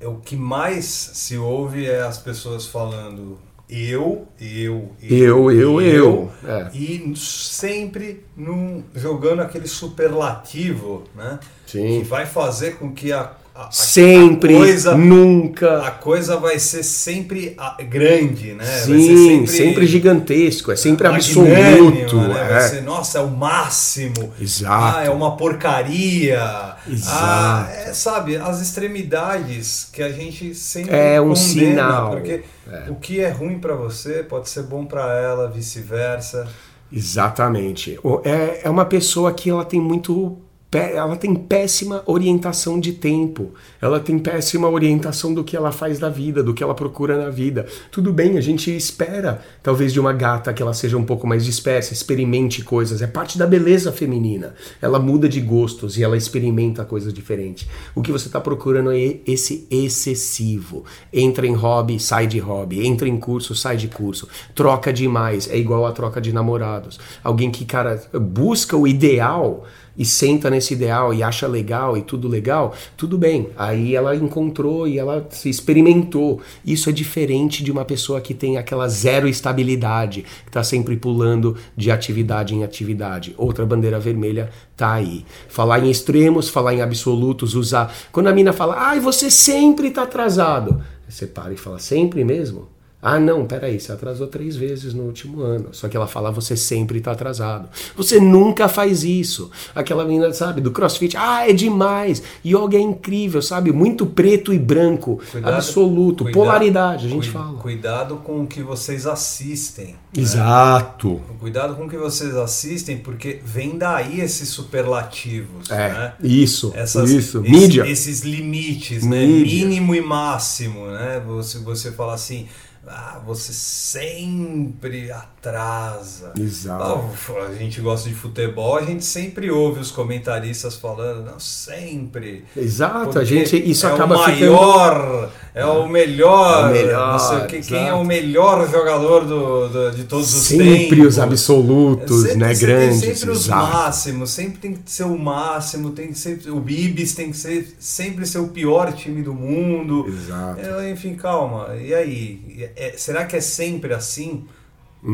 é 0.00 0.06
o 0.06 0.14
que 0.16 0.36
mais 0.36 0.84
se 0.86 1.36
ouve 1.36 1.86
é 1.86 2.00
as 2.02 2.18
pessoas 2.18 2.66
falando 2.66 3.38
eu, 3.68 4.26
eu, 4.40 4.92
Eu, 5.02 5.50
eu, 5.50 5.80
eu. 5.82 6.32
É. 6.42 6.70
E 6.72 7.12
sempre 7.16 8.24
num, 8.34 8.82
jogando 8.94 9.40
aquele 9.42 9.68
superlativo, 9.68 11.04
né? 11.14 11.38
Sim. 11.66 11.98
Que 12.00 12.04
vai 12.08 12.24
fazer 12.24 12.76
com 12.76 12.92
que 12.92 13.12
a, 13.12 13.32
a- 13.58 13.70
Sempre, 13.72 14.54
a 14.54 14.58
coisa, 14.58 14.94
nunca. 14.96 15.82
a 15.82 15.90
coisa 15.90 16.36
vai 16.36 16.58
ser 16.58 16.82
sempre 16.82 17.56
grande, 17.88 18.54
né? 18.54 18.64
Sim, 18.64 19.46
ser 19.46 19.56
sempre, 19.56 19.86
gigantesco, 19.86 20.70
é 20.70 20.76
sempre 20.76 21.08
absoluto. 21.08 22.16
né? 22.16 22.44
Vai 22.48 22.56
é. 22.58 22.68
ser, 22.68 22.82
nossa, 22.82 23.18
é 23.18 23.20
o 23.20 23.28
máximo. 23.30 24.32
Exato. 24.40 24.96
Ah, 24.98 25.02
é 25.04 25.10
uma 25.10 25.36
porcaria. 25.36 26.40
Exato. 26.88 27.16
Ah, 27.20 27.68
é, 27.70 27.92
sabe, 27.92 28.36
as 28.36 28.60
extremidades 28.60 29.88
que 29.92 30.02
a 30.02 30.10
gente 30.12 30.54
sempre 30.54 30.94
É 30.94 31.20
um 31.20 31.28
condena, 31.34 31.36
sinal. 31.36 32.10
Porque 32.10 32.42
o 32.88 32.94
que 32.94 33.20
é 33.20 33.28
ruim 33.30 33.58
pra 33.58 33.74
você 33.74 34.22
pode 34.22 34.48
ser 34.48 34.62
bom 34.62 34.84
pra 34.84 35.14
ela, 35.14 35.48
vice-versa. 35.50 36.46
Exatamente. 36.92 37.98
É, 38.24 38.60
é 38.64 38.70
uma 38.70 38.84
pessoa 38.84 39.32
que 39.32 39.50
ela 39.50 39.64
tem 39.64 39.80
muito. 39.80 40.38
Ela 40.70 41.16
tem 41.16 41.34
péssima 41.34 42.02
orientação 42.04 42.78
de 42.78 42.92
tempo. 42.92 43.54
Ela 43.80 43.98
tem 43.98 44.18
péssima 44.18 44.68
orientação 44.68 45.32
do 45.32 45.42
que 45.42 45.56
ela 45.56 45.72
faz 45.72 45.98
da 45.98 46.10
vida, 46.10 46.42
do 46.42 46.52
que 46.52 46.62
ela 46.62 46.74
procura 46.74 47.16
na 47.16 47.30
vida. 47.30 47.66
Tudo 47.90 48.12
bem, 48.12 48.36
a 48.36 48.40
gente 48.42 48.74
espera, 48.76 49.40
talvez, 49.62 49.94
de 49.94 49.98
uma 49.98 50.12
gata 50.12 50.52
que 50.52 50.62
ela 50.62 50.74
seja 50.74 50.98
um 50.98 51.04
pouco 51.04 51.26
mais 51.26 51.42
dispersa, 51.42 51.94
experimente 51.94 52.62
coisas. 52.62 53.00
É 53.00 53.06
parte 53.06 53.38
da 53.38 53.46
beleza 53.46 53.90
feminina. 53.90 54.54
Ela 54.82 54.98
muda 54.98 55.26
de 55.26 55.40
gostos 55.40 55.96
e 55.96 56.04
ela 56.04 56.18
experimenta 56.18 56.84
coisas 56.84 57.14
diferentes. 57.14 57.66
O 57.94 58.02
que 58.02 58.12
você 58.12 58.26
está 58.26 58.40
procurando 58.40 58.92
é 58.92 59.20
esse 59.26 59.66
excessivo. 59.70 60.84
Entra 61.10 61.46
em 61.46 61.54
hobby, 61.54 61.98
sai 61.98 62.26
de 62.26 62.38
hobby. 62.38 62.86
Entra 62.86 63.08
em 63.08 63.16
curso, 63.16 63.54
sai 63.54 63.78
de 63.78 63.88
curso. 63.88 64.28
Troca 64.54 64.92
demais. 64.92 65.48
É 65.48 65.56
igual 65.56 65.86
a 65.86 65.92
troca 65.92 66.20
de 66.20 66.30
namorados. 66.30 67.00
Alguém 67.24 67.50
que, 67.50 67.64
cara, 67.64 68.02
busca 68.12 68.76
o 68.76 68.86
ideal 68.86 69.64
e 69.98 70.04
senta 70.04 70.48
nesse 70.58 70.74
ideal 70.74 71.14
e 71.14 71.22
acha 71.22 71.46
legal 71.46 71.96
e 71.96 72.02
tudo 72.02 72.28
legal, 72.28 72.74
tudo 72.96 73.16
bem. 73.16 73.48
Aí 73.56 73.94
ela 73.94 74.14
encontrou 74.14 74.86
e 74.86 74.98
ela 74.98 75.26
se 75.30 75.48
experimentou. 75.48 76.40
Isso 76.64 76.90
é 76.90 76.92
diferente 76.92 77.62
de 77.62 77.70
uma 77.70 77.84
pessoa 77.84 78.20
que 78.20 78.34
tem 78.34 78.58
aquela 78.58 78.88
zero 78.88 79.28
estabilidade, 79.28 80.24
que 80.44 80.50
tá 80.50 80.62
sempre 80.62 80.96
pulando 80.96 81.56
de 81.76 81.90
atividade 81.90 82.54
em 82.54 82.64
atividade. 82.64 83.34
Outra 83.38 83.64
bandeira 83.64 84.00
vermelha 84.00 84.50
tá 84.76 84.94
aí. 84.94 85.24
Falar 85.48 85.78
em 85.78 85.90
extremos, 85.90 86.48
falar 86.48 86.74
em 86.74 86.82
absolutos, 86.82 87.54
usar. 87.54 87.94
Quando 88.10 88.26
a 88.26 88.32
mina 88.32 88.52
fala, 88.52 88.74
ai, 88.76 89.00
você 89.00 89.30
sempre 89.30 89.90
tá 89.90 90.02
atrasado. 90.02 90.82
Você 91.08 91.26
para 91.26 91.52
e 91.52 91.56
fala, 91.56 91.78
sempre 91.78 92.24
mesmo? 92.24 92.77
Ah, 93.00 93.20
não, 93.20 93.46
peraí, 93.46 93.78
você 93.78 93.92
atrasou 93.92 94.26
três 94.26 94.56
vezes 94.56 94.92
no 94.92 95.04
último 95.04 95.40
ano. 95.40 95.68
Só 95.70 95.88
que 95.88 95.96
ela 95.96 96.08
fala, 96.08 96.32
você 96.32 96.56
sempre 96.56 97.00
tá 97.00 97.12
atrasado. 97.12 97.68
Você 97.96 98.18
nunca 98.18 98.66
faz 98.68 99.04
isso. 99.04 99.50
Aquela 99.72 100.04
menina, 100.04 100.32
sabe, 100.32 100.60
do 100.60 100.72
crossfit, 100.72 101.16
ah, 101.16 101.48
é 101.48 101.52
demais. 101.52 102.20
Yoga 102.44 102.76
é 102.76 102.80
incrível, 102.80 103.40
sabe? 103.40 103.70
Muito 103.70 104.04
preto 104.04 104.52
e 104.52 104.58
branco. 104.58 105.20
absoluto. 105.44 106.24
cuida- 106.24 106.36
Polaridade, 106.38 107.06
a 107.06 107.10
gente 107.10 107.30
fala. 107.30 107.56
Cuidado 107.58 108.16
com 108.16 108.42
o 108.42 108.46
que 108.48 108.62
vocês 108.64 109.06
assistem. 109.06 109.94
Exato. 110.16 111.20
Cuidado 111.38 111.76
com 111.76 111.84
o 111.84 111.88
que 111.88 111.96
vocês 111.96 112.34
assistem, 112.34 112.98
porque 112.98 113.38
vem 113.44 113.78
daí 113.78 114.20
esses 114.20 114.48
superlativos, 114.48 115.70
É, 115.70 115.88
né? 115.92 116.12
isso, 116.22 116.72
Essas- 116.74 117.10
isso. 117.10 117.40
esse- 117.42 117.50
Mídia. 117.50 117.86
Esses 117.86 118.22
limites, 118.22 119.04
né? 119.04 119.24
Mídia. 119.24 119.66
Mínimo 119.66 119.94
e 119.94 120.00
máximo, 120.00 120.86
né? 120.86 121.22
Você, 121.26 121.58
você 121.58 121.92
fala 121.92 122.14
assim, 122.14 122.46
ah, 122.90 123.20
você 123.24 123.52
sempre 123.52 125.10
atrasa. 125.10 126.32
Exato. 126.38 127.10
Ah, 127.36 127.46
a 127.46 127.54
gente 127.54 127.80
gosta 127.80 128.08
de 128.08 128.14
futebol, 128.14 128.76
a 128.76 128.82
gente 128.82 129.04
sempre 129.04 129.50
ouve 129.50 129.80
os 129.80 129.90
comentaristas 129.90 130.76
falando, 130.76 131.24
não, 131.24 131.38
sempre. 131.38 132.44
Exato, 132.56 133.18
a 133.18 133.24
gente, 133.24 133.56
isso 133.56 133.86
é 133.86 133.92
acaba 133.92 134.16
o 134.16 134.24
ficando... 134.24 135.30
é 135.60 135.66
o 135.66 135.88
melhor, 135.88 136.66
É 136.66 136.68
o 136.68 136.72
melhor, 136.72 137.12
não 137.12 137.18
sei 137.18 137.38
o 137.38 137.46
que, 137.46 137.60
quem 137.60 137.88
é 137.88 137.92
o 137.92 138.04
melhor 138.04 138.68
jogador 138.70 139.24
do, 139.24 139.68
do- 139.68 139.90
de 139.92 140.04
todos 140.04 140.32
os 140.34 140.42
Sempre 140.46 140.88
tempos. 140.96 141.06
os 141.06 141.18
absolutos, 141.18 142.22
Sempre- 142.22 142.36
né, 142.38 142.54
grandes, 142.54 143.00
sempre 143.00 143.30
os 143.30 143.44
exato. 143.46 143.72
máximos, 143.72 144.30
sempre 144.30 144.58
tem 144.58 144.74
que 144.74 144.90
ser 144.90 145.04
o 145.04 145.18
máximo, 145.18 145.90
tem 145.90 146.08
que 146.08 146.18
ser 146.18 146.40
o 146.48 146.60
Bibis 146.60 147.14
tem 147.14 147.30
que 147.30 147.36
ser 147.36 147.74
sempre 147.78 148.24
ser 148.26 148.38
o 148.38 148.48
pior 148.48 148.92
time 148.92 149.22
do 149.22 149.34
mundo. 149.34 150.06
Exato. 150.08 150.60
É, 150.60 150.90
enfim, 150.90 151.14
calma. 151.14 151.74
E 151.76 151.92
aí, 151.94 152.70
É- 152.76 152.94
será 152.96 153.24
que 153.24 153.36
é 153.36 153.40
sempre 153.40 153.92
assim? 153.94 154.44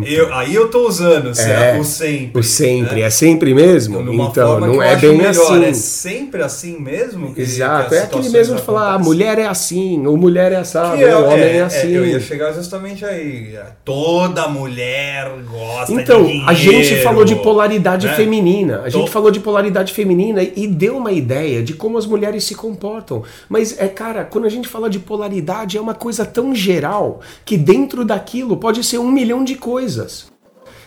Eu, 0.02 0.34
aí 0.34 0.52
eu 0.54 0.68
tô 0.68 0.88
usando 0.88 1.32
será, 1.34 1.66
É, 1.66 1.78
o 1.78 1.84
sempre. 1.84 2.40
O 2.40 2.42
sempre, 2.42 2.96
né? 2.96 3.02
é 3.02 3.10
sempre 3.10 3.54
mesmo? 3.54 4.00
Então, 4.12 4.60
que 4.60 4.66
não 4.66 4.82
é 4.82 4.96
bem 4.96 5.16
melhor. 5.16 5.30
assim. 5.30 5.64
É 5.64 5.72
sempre 5.72 6.42
assim 6.42 6.80
mesmo? 6.80 7.32
que- 7.32 7.42
Exato, 7.42 7.90
que 7.90 7.94
é 7.94 8.02
aquele 8.02 8.28
mesmo 8.30 8.56
de 8.56 8.62
falar, 8.62 8.80
ah, 8.82 8.88
acontecem? 8.94 9.04
mulher 9.12 9.38
é 9.38 9.46
assim, 9.46 10.04
ou 10.06 10.16
mulher 10.16 10.50
é 10.50 10.56
assado, 10.56 10.96
Que 10.96 11.04
é- 11.04 11.16
ou 11.16 11.26
homem 11.26 11.38
é, 11.44 11.46
é, 11.52 11.56
é, 11.58 11.60
assim. 11.62 11.88
eu 11.92 12.04
ia 12.04 12.18
chegar 12.18 12.52
justamente 12.52 13.04
aí. 13.04 13.54
Toda 13.84 14.48
mulher 14.48 15.30
gosta 15.48 15.92
Então, 15.92 16.24
de 16.24 16.42
a 16.44 16.52
gente 16.54 16.96
falou 17.02 17.24
de 17.24 17.36
polaridade 17.36 18.06
né? 18.08 18.14
feminina. 18.14 18.80
A 18.84 18.88
gente 18.88 19.04
Tô- 19.06 19.12
falou 19.12 19.30
de 19.30 19.38
polaridade 19.38 19.92
feminina 19.92 20.42
e 20.42 20.66
deu 20.66 20.96
uma 20.96 21.12
ideia 21.12 21.62
de 21.62 21.72
como 21.72 21.98
as 21.98 22.06
mulheres 22.06 22.42
se 22.44 22.54
comportam. 22.56 23.22
Mas 23.48 23.78
é, 23.78 23.86
cara, 23.86 24.24
quando 24.24 24.46
a 24.46 24.50
gente 24.50 24.66
fala 24.66 24.90
de 24.90 24.98
polaridade, 24.98 25.76
é 25.78 25.80
uma 25.80 25.94
coisa 25.94 26.24
tão 26.24 26.52
geral 26.54 27.20
que 27.44 27.56
dentro 27.56 28.04
daquilo 28.04 28.56
pode 28.56 28.82
ser 28.82 28.98
um 28.98 29.10
milhão 29.10 29.44
de 29.44 29.54
coisas. 29.54 29.83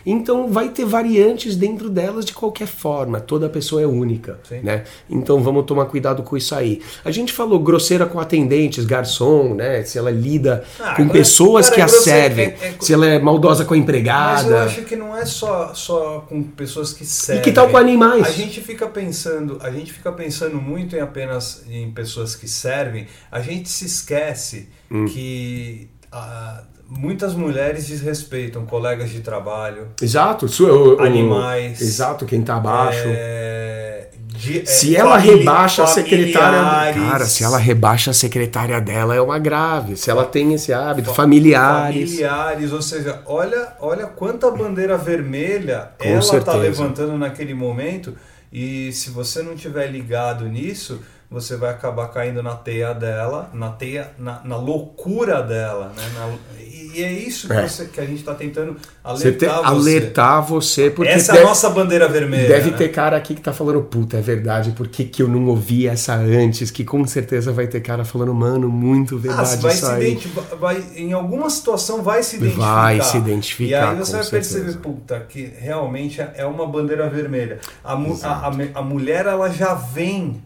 Então 0.09 0.47
vai 0.49 0.69
ter 0.69 0.85
variantes 0.85 1.57
dentro 1.57 1.89
delas 1.89 2.23
de 2.23 2.31
qualquer 2.31 2.67
forma. 2.67 3.19
Toda 3.19 3.49
pessoa 3.49 3.81
é 3.81 3.85
única, 3.85 4.39
Sim. 4.47 4.61
né? 4.63 4.85
Então 5.09 5.43
vamos 5.43 5.65
tomar 5.65 5.85
cuidado 5.87 6.23
com 6.23 6.37
isso 6.37 6.55
aí. 6.55 6.81
A 7.03 7.11
gente 7.11 7.33
falou 7.33 7.59
grosseira 7.59 8.05
com 8.05 8.17
atendentes, 8.17 8.85
garçom, 8.85 9.53
né? 9.53 9.83
Se 9.83 9.97
ela 9.97 10.09
lida 10.09 10.63
Ah, 10.79 10.95
com 10.95 11.09
pessoas 11.09 11.65
cara, 11.65 11.75
que 11.75 11.81
é 11.81 11.83
a 11.83 11.87
servem, 11.89 12.45
é- 12.45 12.67
é- 12.67 12.75
se 12.79 12.93
ela 12.93 13.05
é 13.05 13.19
maldosa 13.19 13.65
com 13.65 13.73
a 13.73 13.77
Mas 13.77 13.83
empregada. 13.83 14.49
eu 14.49 14.57
acho 14.59 14.81
que 14.83 14.95
não 14.95 15.13
é 15.17 15.25
só, 15.25 15.73
só 15.73 16.21
com 16.29 16.41
pessoas 16.41 16.93
que 16.93 17.05
servem. 17.05 17.43
que 17.43 17.51
tal 17.51 17.67
com 17.67 17.75
animais? 17.75 18.25
A 18.27 18.31
gente 18.31 18.61
fica 18.61 18.87
pensando, 18.87 19.57
a 19.61 19.69
gente 19.71 19.91
fica 19.91 20.11
pensando 20.13 20.55
muito 20.55 20.95
em 20.95 21.01
apenas 21.01 21.65
em 21.69 21.91
pessoas 21.91 22.33
que 22.33 22.47
servem. 22.47 23.07
A 23.29 23.41
gente 23.41 23.67
se 23.67 23.83
esquece 23.85 24.69
Hum. 24.89 25.03
que 25.03 25.89
ah, 26.11 26.61
muitas 26.89 27.33
mulheres 27.33 27.87
desrespeitam 27.87 28.65
colegas 28.65 29.09
de 29.09 29.19
trabalho, 29.21 29.87
Exato, 30.01 30.47
su- 30.47 30.65
o- 30.65 30.95
o- 30.95 31.01
Animais. 31.01 31.81
Exato, 31.81 32.25
quem 32.25 32.41
tá 32.41 32.55
abaixo. 32.57 33.03
é, 33.07 34.09
de- 34.27 34.65
Se 34.65 34.95
é, 34.95 34.99
ela 34.99 35.19
famili- 35.19 35.39
rebaixa 35.39 35.83
a 35.83 35.87
secretária. 35.87 36.93
Cara, 36.93 37.25
se 37.25 37.43
ela 37.43 37.57
rebaixa 37.57 38.11
a 38.11 38.13
secretária 38.13 38.79
dela 38.79 39.15
é 39.15 39.21
uma 39.21 39.39
grave. 39.39 39.97
Se 39.97 40.09
ela 40.09 40.23
tem 40.25 40.53
esse 40.53 40.71
hábito, 40.73 41.13
familiares. 41.13 42.11
Familiares, 42.11 42.71
ou 42.71 42.81
seja, 42.81 43.21
olha, 43.25 43.73
olha 43.79 44.05
quanta 44.05 44.49
bandeira 44.51 44.97
vermelha 44.97 45.89
Com 45.97 46.07
ela 46.07 46.19
está 46.19 46.53
levantando 46.53 47.17
naquele 47.17 47.53
momento. 47.53 48.15
E 48.53 48.91
se 48.93 49.09
você 49.09 49.41
não 49.43 49.55
tiver 49.55 49.87
ligado 49.87 50.47
nisso, 50.47 51.01
você 51.29 51.57
vai 51.57 51.71
acabar 51.71 52.07
caindo 52.07 52.41
na 52.41 52.55
teia 52.55 52.93
dela, 52.93 53.49
na 53.53 53.69
teia, 53.69 54.11
na, 54.17 54.39
na 54.45 54.55
loucura 54.55 55.41
dela, 55.43 55.91
né? 55.95 56.03
Na- 56.15 56.33
e, 56.57 56.91
e 56.99 57.03
é 57.03 57.11
isso 57.11 57.47
que, 57.47 57.53
É. 57.53 57.67
você- 57.67 57.85
que 57.85 57.99
a 57.99 58.05
gente 58.05 58.19
está 58.19 58.33
tentando 58.33 58.77
Você 59.03 59.27
alertar 59.27 59.57
você. 59.57 59.65
alertar 59.67 60.41
você, 60.43 60.89
porque 60.89 61.11
Essa 61.11 61.33
é 61.33 61.35
deve, 61.35 61.45
a 61.45 61.49
nossa 61.49 61.69
bandeira 61.69 62.07
vermelha. 62.07 62.47
deve 62.47 62.71
né? 62.71 62.77
ter 62.77 62.89
cara 62.89 63.17
aqui 63.17 63.35
que 63.35 63.41
tá 63.41 63.51
falando, 63.51 63.81
puta, 63.83 64.15
é 64.17 64.21
verdade, 64.21 64.71
por 64.71 64.87
que, 64.87 65.03
que 65.03 65.21
eu 65.21 65.27
não 65.27 65.45
ouvi 65.47 65.85
essa 65.85 66.15
antes? 66.15 66.71
Que 66.71 66.85
com 66.85 67.05
certeza 67.05 67.51
vai 67.51 67.67
ter 67.67 67.81
cara 67.81 68.05
falando, 68.05 68.33
mano, 68.33 68.69
muito 68.69 69.15
Ah, 69.15 69.19
verdade 69.19 69.49
você 69.49 69.57
vai 69.57 69.73
se 69.75 69.85
identificar, 69.85 70.55
vai, 70.55 70.83
em 70.95 71.11
alguma 71.11 71.49
situação 71.49 72.01
vai 72.01 72.23
se 72.23 72.37
identificar. 72.37 72.81
Vai 72.83 73.01
se 73.01 73.17
identificar, 73.17 73.69
E 73.69 73.73
aí 73.75 73.95
você 73.97 74.11
vai 74.13 74.25
perceber, 74.25 74.43
certeza. 74.43 74.77
puta, 74.77 75.19
que 75.27 75.53
realmente 75.59 76.21
é 76.35 76.45
uma 76.45 76.65
bandeira 76.65 77.09
vermelha. 77.09 77.59
A, 77.83 77.95
mu- 77.97 78.17
a, 78.23 78.29
a, 78.29 78.79
a 78.79 78.81
mulher, 78.81 79.25
ela 79.25 79.49
já 79.49 79.73
vem 79.73 80.41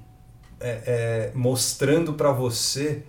é, 0.61 0.81
é, 0.85 1.31
mostrando 1.35 2.13
pra 2.13 2.31
você 2.31 3.03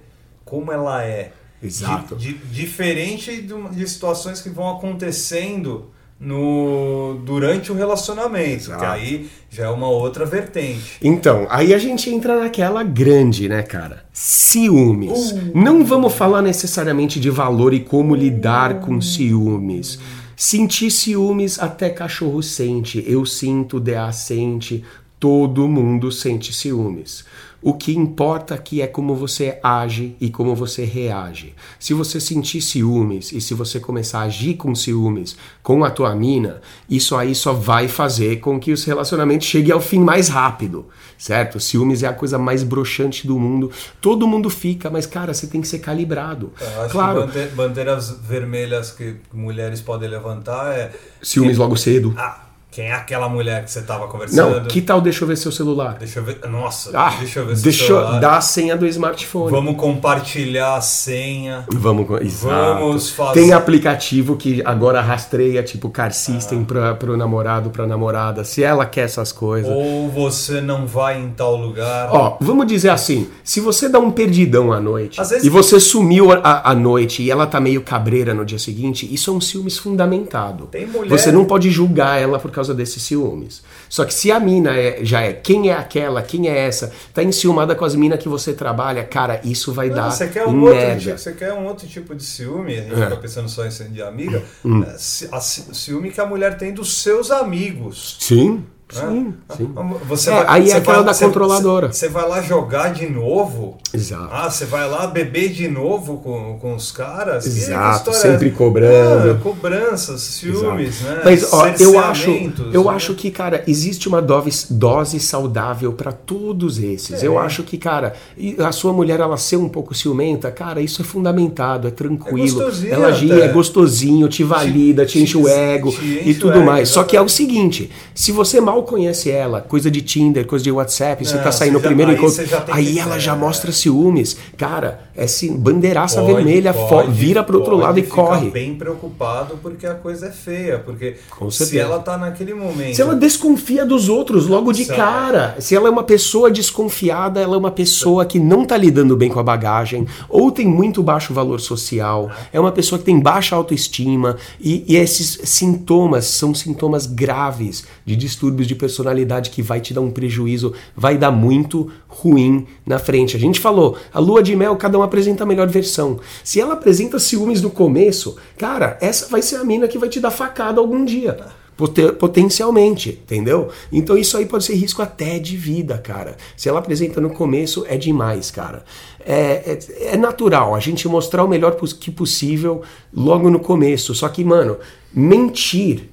como 0.45 0.73
ela 0.73 1.05
é. 1.05 1.33
Exato. 1.63 2.17
Di- 2.17 2.33
di- 2.35 2.47
diferente 2.51 3.41
de, 3.43 3.69
de 3.71 3.89
situações 3.89 4.41
que 4.41 4.49
vão 4.51 4.69
acontecendo 4.69 5.91
no, 6.19 7.21
durante 7.25 7.71
o 7.73 7.75
relacionamento, 7.75 8.65
Exato. 8.65 8.79
que 8.81 8.85
aí 8.87 9.31
já 9.51 9.65
é 9.67 9.69
uma 9.69 9.89
outra 9.89 10.25
vertente. 10.25 10.99
Então, 11.03 11.47
aí 11.51 11.75
a 11.75 11.79
gente 11.79 12.09
entra 12.11 12.39
naquela 12.41 12.83
grande, 12.83 13.49
né, 13.49 13.63
cara? 13.63 14.05
Ciúmes. 14.13 15.33
Uh. 15.33 15.53
Não 15.55 15.85
vamos 15.85 16.13
falar 16.15 16.43
necessariamente 16.43 17.19
de 17.21 17.29
valor 17.31 17.75
e 17.75 17.81
como 17.81 18.15
lidar 18.15 18.81
com 18.81 19.01
ciúmes. 19.01 19.99
Sentir 20.37 20.91
ciúmes 20.91 21.59
até 21.61 21.91
cachorro 21.91 22.43
sente. 22.43 23.05
Eu 23.07 23.25
sinto, 23.27 23.79
DA 23.79 24.11
sente, 24.13 24.85
todo 25.23 25.69
mundo 25.69 26.11
sente 26.11 26.53
ciúmes. 26.53 27.25
O 27.63 27.75
que 27.75 27.97
importa 27.97 28.55
aqui 28.57 28.83
é 28.83 28.89
como 28.89 29.15
você 29.15 29.61
age 29.63 30.17
e 30.21 30.29
como 30.29 30.53
você 30.53 30.85
reage. 30.85 31.55
Se 31.79 31.95
você 31.95 32.19
sentir 32.21 32.61
ciúmes 32.61 33.31
e 33.31 33.41
se 33.41 33.55
você 33.55 33.79
começar 33.79 34.19
a 34.19 34.23
agir 34.25 34.55
com 34.55 34.75
ciúmes 34.75 35.37
com 35.63 35.85
a 35.85 35.91
tua 35.93 36.13
mina, 36.17 36.61
isso 36.91 37.15
aí 37.15 37.37
só 37.37 37.53
vai 37.53 37.87
fazer 37.87 38.41
com 38.41 38.59
que 38.59 38.73
os 38.73 38.83
relacionamentos 38.83 39.47
cheguem 39.47 39.71
ao 39.71 39.81
fim 39.81 40.01
mais 40.01 40.29
rápido, 40.29 40.87
certo? 41.17 41.61
Ciúmes 41.61 42.03
é 42.03 42.09
a 42.09 42.13
coisa 42.13 42.37
mais 42.37 42.65
broxante 42.65 43.25
do 43.29 43.39
mundo. 43.39 43.71
Todo 44.01 44.27
mundo 44.27 44.51
fica, 44.51 44.91
mas 44.91 45.07
cara, 45.07 45.33
você 45.33 45.47
tem 45.47 45.61
que 45.61 45.69
ser 45.69 45.79
calibrado. 45.79 46.53
Eu 46.61 46.83
acho 46.83 46.91
claro. 46.91 47.29
que 47.29 47.39
bande- 47.39 47.55
bandeiras 47.55 48.11
vermelhas 48.29 48.91
que 48.91 49.19
mulheres 49.33 49.81
podem 49.81 50.09
levantar 50.09 50.75
é. 50.77 50.91
Ciúmes 51.23 51.57
logo 51.59 51.77
cedo. 51.77 52.13
Ah, 52.19 52.41
quem 52.73 52.87
é 52.87 52.93
aquela 52.93 53.29
mulher 53.29 53.63
que 53.65 53.71
você 53.71 53.83
tava 53.83 54.09
conversando? 54.09 54.61
Não, 54.61 54.65
que 54.65 54.81
tal 54.81 54.99
deixa 55.01 55.23
eu 55.23 55.29
ver 55.29 55.37
seu 55.37 55.53
celular? 55.53 55.97
Deixa 55.99 56.19
eu 56.21 56.25
ver. 56.25 56.41
Nossa, 56.51 56.91
Ah, 56.99 57.15
deixa 57.19 57.41
eu 57.41 57.47
ver 57.47 57.57
se 57.57 57.63
deixa 57.63 57.85
o 57.85 57.87
celular- 57.87 58.19
dar 58.19 58.37
a 58.39 58.41
senha 58.41 58.75
do 58.77 58.87
smartphone. 58.87 59.51
Vamos 59.51 59.77
compartilhar 59.77 60.77
a 60.77 60.81
senha. 60.81 61.65
Vamos, 61.71 62.09
exato. 62.23 62.81
Vamos 62.81 63.11
fazer- 63.11 63.35
Tem 63.41 63.53
aplicativo 63.53 64.37
que 64.37 64.63
agora 64.65 65.03
rastreia, 65.03 65.63
tipo, 65.63 65.91
car 65.91 66.07
Ah. 66.09 66.11
system 66.13 66.65
pra, 66.65 66.95
pro 66.95 67.15
namorado, 67.15 67.69
pra 67.69 67.87
namorada, 67.87 68.43
se 68.43 68.63
ela 68.65 68.87
quer 68.87 69.03
essas 69.03 69.33
coisas. 69.33 69.71
Ou 69.71 70.09
você 70.09 70.61
não 70.63 70.87
vai 70.87 71.21
em 71.21 71.29
tal 71.29 71.55
lugar. 71.57 72.09
Ó, 72.11 72.39
vamos 72.41 72.67
dizer 72.67 72.89
assim, 72.89 73.29
se 73.45 73.61
você 73.61 73.87
dá 73.87 73.99
um 73.99 74.11
perdidão 74.11 74.73
à 74.73 74.81
noite 74.81 75.19
vezes- 75.21 75.45
e 75.45 75.51
você 75.51 75.79
sumiu 75.79 76.33
à, 76.33 76.71
à 76.71 76.75
noite 76.75 77.23
e 77.23 77.31
ela 77.31 77.47
tá 77.47 77.61
meio 77.61 77.83
cabreira 77.83 78.33
no 78.33 78.47
dia 78.47 78.59
seguinte, 78.59 79.07
isso 79.13 79.31
é 79.31 79.35
um 79.35 79.41
ciúmes 79.43 79.77
fundamentado. 79.77 80.69
Tem 80.71 80.87
mulher- 80.87 81.11
Você 81.11 81.31
não 81.31 81.45
pode 81.45 81.71
julgar 81.71 82.19
ela 82.19 82.39
por 82.39 82.51
causa 82.51 82.62
desses 82.73 83.03
ciúmes. 83.03 83.63
Só 83.89 84.05
que 84.05 84.15
se 84.15 84.31
a 84.31 84.39
mina 84.39 84.77
é- 84.77 85.05
já 85.05 85.21
é 85.23 85.33
quem 85.33 85.71
é 85.71 85.75
aquela, 85.75 86.23
quem 86.23 86.49
é 86.49 86.57
essa, 86.57 86.93
tá 87.13 87.23
enciumada 87.23 87.75
com 87.75 87.85
as 87.85 87.95
minas 87.95 88.21
que 88.21 88.29
você 88.29 88.53
trabalha, 88.53 89.03
cara, 89.05 89.41
isso 89.45 89.73
vai 89.73 89.89
Não, 89.89 89.97
dar 89.97 90.11
você 90.11 90.29
quer 90.29 90.47
um 90.47 90.61
outro 90.63 90.77
merda. 90.77 91.01
tipo, 91.01 91.19
você 91.19 91.33
quer 91.33 91.53
um 91.53 91.67
outro 91.67 91.87
tipo 91.89 92.15
de 92.15 92.23
ciúme, 92.23 92.75
a 92.79 92.83
gente 92.83 92.93
É. 92.95 93.05
fica 93.05 93.17
pensando 93.17 93.49
só 93.49 93.67
em 93.67 93.71
ciúme 93.71 93.91
de 93.95 94.03
amiga, 94.03 94.43
Hum. 94.65 94.83
é, 94.85 94.97
ciúme 94.99 96.11
que 96.11 96.21
a 96.21 96.27
mulher 96.27 96.57
tem 96.57 96.73
dos 96.73 97.03
seus 97.03 97.31
amigos. 97.31 98.17
Sim, 98.21 98.65
sim, 98.93 99.35
sim. 99.57 99.71
Você 100.09 100.31
É, 100.31 100.35
vai- 100.35 100.45
aí 100.49 100.63
é 100.63 100.67
você 100.67 100.77
aquela 100.77 100.97
vai- 100.99 101.07
da 101.07 101.15
você- 101.15 101.25
controladora. 101.25 101.93
Você, 101.93 102.09
vai 102.09 102.29
lá 102.29 102.41
jogar 102.43 102.93
de 102.93 103.09
novo. 103.09 103.79
Exato. 103.95 104.29
Ah, 104.33 104.51
você 104.51 104.65
vai 104.65 104.89
lá 104.89 105.07
beber 105.07 105.51
de 105.51 105.69
novo 105.69 106.19
com, 106.19 106.59
com 106.61 106.75
os 106.75 106.91
caras. 106.93 107.47
Exato, 107.47 108.11
história 108.11 108.21
sempre 108.33 108.49
é- 108.49 108.53
cobrando. 108.53 109.33
Ah, 109.33 109.43
cobranças, 109.43 110.21
ciúmes, 110.21 111.01
Exato. 111.01 111.15
né? 111.17 111.23
Mas 111.25 111.53
ó, 111.53 111.67
eu 111.79 111.99
acho, 111.99 112.31
eu 112.73 112.85
né? 112.85 112.91
acho 112.91 113.15
que, 113.15 113.31
cara, 113.31 113.63
existe 113.67 114.09
uma 114.09 114.21
dose, 114.23 114.67
dose 114.73 115.19
saudável 115.21 115.93
pra 115.93 116.13
todos 116.13 116.79
esses. 116.79 117.23
É. 117.23 117.27
Eu 117.27 117.39
acho 117.39 117.63
que, 117.63 117.77
cara, 117.79 118.15
a 118.59 118.73
sua 118.73 118.93
mulher 118.93 119.21
ela 119.21 119.37
ser 119.37 119.57
um 119.57 119.69
pouco 119.69 119.95
ciumenta, 119.95 120.51
cara, 120.51 120.81
isso 120.81 121.03
é 121.03 121.05
fundamentado, 121.05 121.89
é 121.89 121.91
tranquilo. 121.91 122.39
gostosinho 122.43 122.93
ela 122.93 123.09
agir 123.09 123.33
até. 123.33 123.45
é 123.45 123.49
gostosinho, 123.49 124.29
te 124.29 124.43
valida, 124.43 125.05
te, 125.07 125.13
te- 125.13 125.23
enche 125.23 125.37
o 125.37 125.47
ego 125.49 125.91
te 125.91 125.97
enche 125.97 126.31
e 126.31 126.35
tudo 126.35 126.55
ego, 126.59 126.65
mais. 126.67 126.89
Só 126.89 127.03
que 127.05 127.17
é 127.17 127.21
o 127.21 127.29
seguinte, 127.29 127.91
se 128.15 128.33
você 128.33 128.61
mal 128.61 128.82
conhece 128.83 129.31
ela, 129.31 129.61
coisa 129.61 129.91
de 129.91 130.01
Tinder, 130.03 130.47
coisa 130.47 130.65
de 130.65 130.71
WhatsApp, 130.71 131.25
você 131.25 131.37
Não, 131.37 131.43
tá 131.43 131.53
saindo 131.53 131.75
no 131.75 131.81
primeiro 131.81 132.13
aí 132.13 132.17
encontro, 132.17 132.45
aí 132.71 132.99
ela 132.99 133.19
já 133.19 133.33
é. 133.33 133.37
mostra 133.37 133.73
ciúmes. 133.73 134.37
Cara, 134.57 135.01
é 135.15 135.25
assim, 135.25 135.57
bandeiraça 135.57 136.21
Pode, 136.21 136.35
vermelha, 136.35 136.73
pode, 136.73 137.11
vira 137.11 137.43
pro 137.43 137.59
outro 137.59 137.77
lado 137.77 137.99
e 137.99 138.03
corre. 138.03 138.51
bem 138.51 138.75
preocupado 138.75 139.59
porque 139.63 139.87
a 139.87 139.95
coisa 139.95 140.27
é 140.27 140.31
feia. 140.31 140.79
Porque 140.79 141.17
se 141.51 141.79
ela 141.79 141.99
tá 141.99 142.17
naquele 142.17 142.55
momento. 142.55 142.95
Se 142.95 143.03
ela 143.03 143.15
desconfia 143.15 143.85
dos 143.85 144.09
outros 144.09 144.47
logo 144.47 144.73
de 144.73 144.85
cara, 144.87 145.57
se 145.59 145.75
ela 145.75 145.89
é 145.89 145.91
uma 145.91 146.05
pessoa 146.05 146.51
desconfiada, 146.51 147.41
ela 147.41 147.55
é 147.55 147.59
uma 147.59 147.71
pessoa 147.71 148.25
que 148.25 148.39
não 148.39 148.65
tá 148.65 148.77
lidando 148.77 149.17
bem 149.17 149.29
com 149.29 149.41
a 149.41 149.43
bagagem, 149.43 150.07
ou 150.29 150.51
tem 150.51 150.67
muito 150.67 151.03
baixo 151.03 151.35
valor 151.35 151.61
social, 151.61 152.31
é 152.53 152.61
uma 152.61 152.73
pessoa 152.73 152.99
que 152.99 153.05
tem 153.05 153.19
baixa 153.19 153.55
autoestima, 153.55 154.37
e, 154.61 154.85
e 154.87 154.97
esses 154.97 155.41
sintomas 155.45 156.25
são 156.27 156.55
sintomas 156.55 157.07
graves 157.07 157.85
de 158.05 158.17
distúrbios 158.17 158.62
de 158.67 158.75
personalidade 158.75 159.51
que 159.51 159.63
vai 159.63 159.81
te 159.81 159.93
dar 159.95 160.01
um 160.01 160.11
prejuízo, 160.11 160.73
vai 160.97 161.17
dar 161.19 161.31
muito 161.31 161.91
ruim 162.09 162.67
na 162.87 162.99
frente. 162.99 163.37
A 163.37 163.41
gente 163.41 163.61
falou, 163.61 163.97
a 164.13 164.19
lua 164.19 164.43
de 164.43 164.55
mel, 164.57 164.77
cada 164.77 164.99
um 164.99 165.03
apresenta 165.03 165.45
a 165.45 165.47
melhor 165.47 165.69
versão. 165.69 166.19
Se 166.45 166.61
ela 166.61 166.75
apresenta 166.75 167.19
ciúmes 167.19 167.61
no 167.63 167.71
começo, 167.71 168.37
cara, 168.59 168.97
essa 169.01 169.29
vai 169.29 169.43
ser 169.43 169.57
a 169.57 169.65
mina 169.65 169.89
que 169.89 169.99
vai 169.99 170.09
te 170.09 170.21
dar 170.21 170.31
facada 170.31 170.81
algum 170.81 171.05
dia. 171.05 171.39
Pote- 171.75 172.13
Potencialmente, 172.13 173.09
entendeu? 173.11 173.69
Então 173.91 174.17
isso 174.17 174.37
aí 174.37 174.45
pode 174.45 174.63
ser 174.65 174.75
risco 174.75 175.01
até 175.01 175.39
de 175.39 175.57
vida, 175.57 175.97
cara. 175.97 176.37
Se 176.57 176.69
ela 176.69 176.79
apresenta 176.81 177.19
no 177.21 177.31
começo, 177.31 177.85
é 177.89 177.97
demais, 177.97 178.51
cara. 178.51 178.85
É, 179.25 179.79
é, 180.05 180.15
é 180.15 180.17
natural 180.17 180.75
a 180.75 180.81
gente 180.81 181.09
mostrar 181.09 181.43
o 181.43 181.49
melhor 181.49 181.75
que 181.99 182.11
possível 182.11 182.83
logo 183.13 183.49
no 183.49 183.59
começo. 183.59 184.15
Só 184.15 184.29
que, 184.29 184.45
mano, 184.45 184.77
mentir 185.15 186.11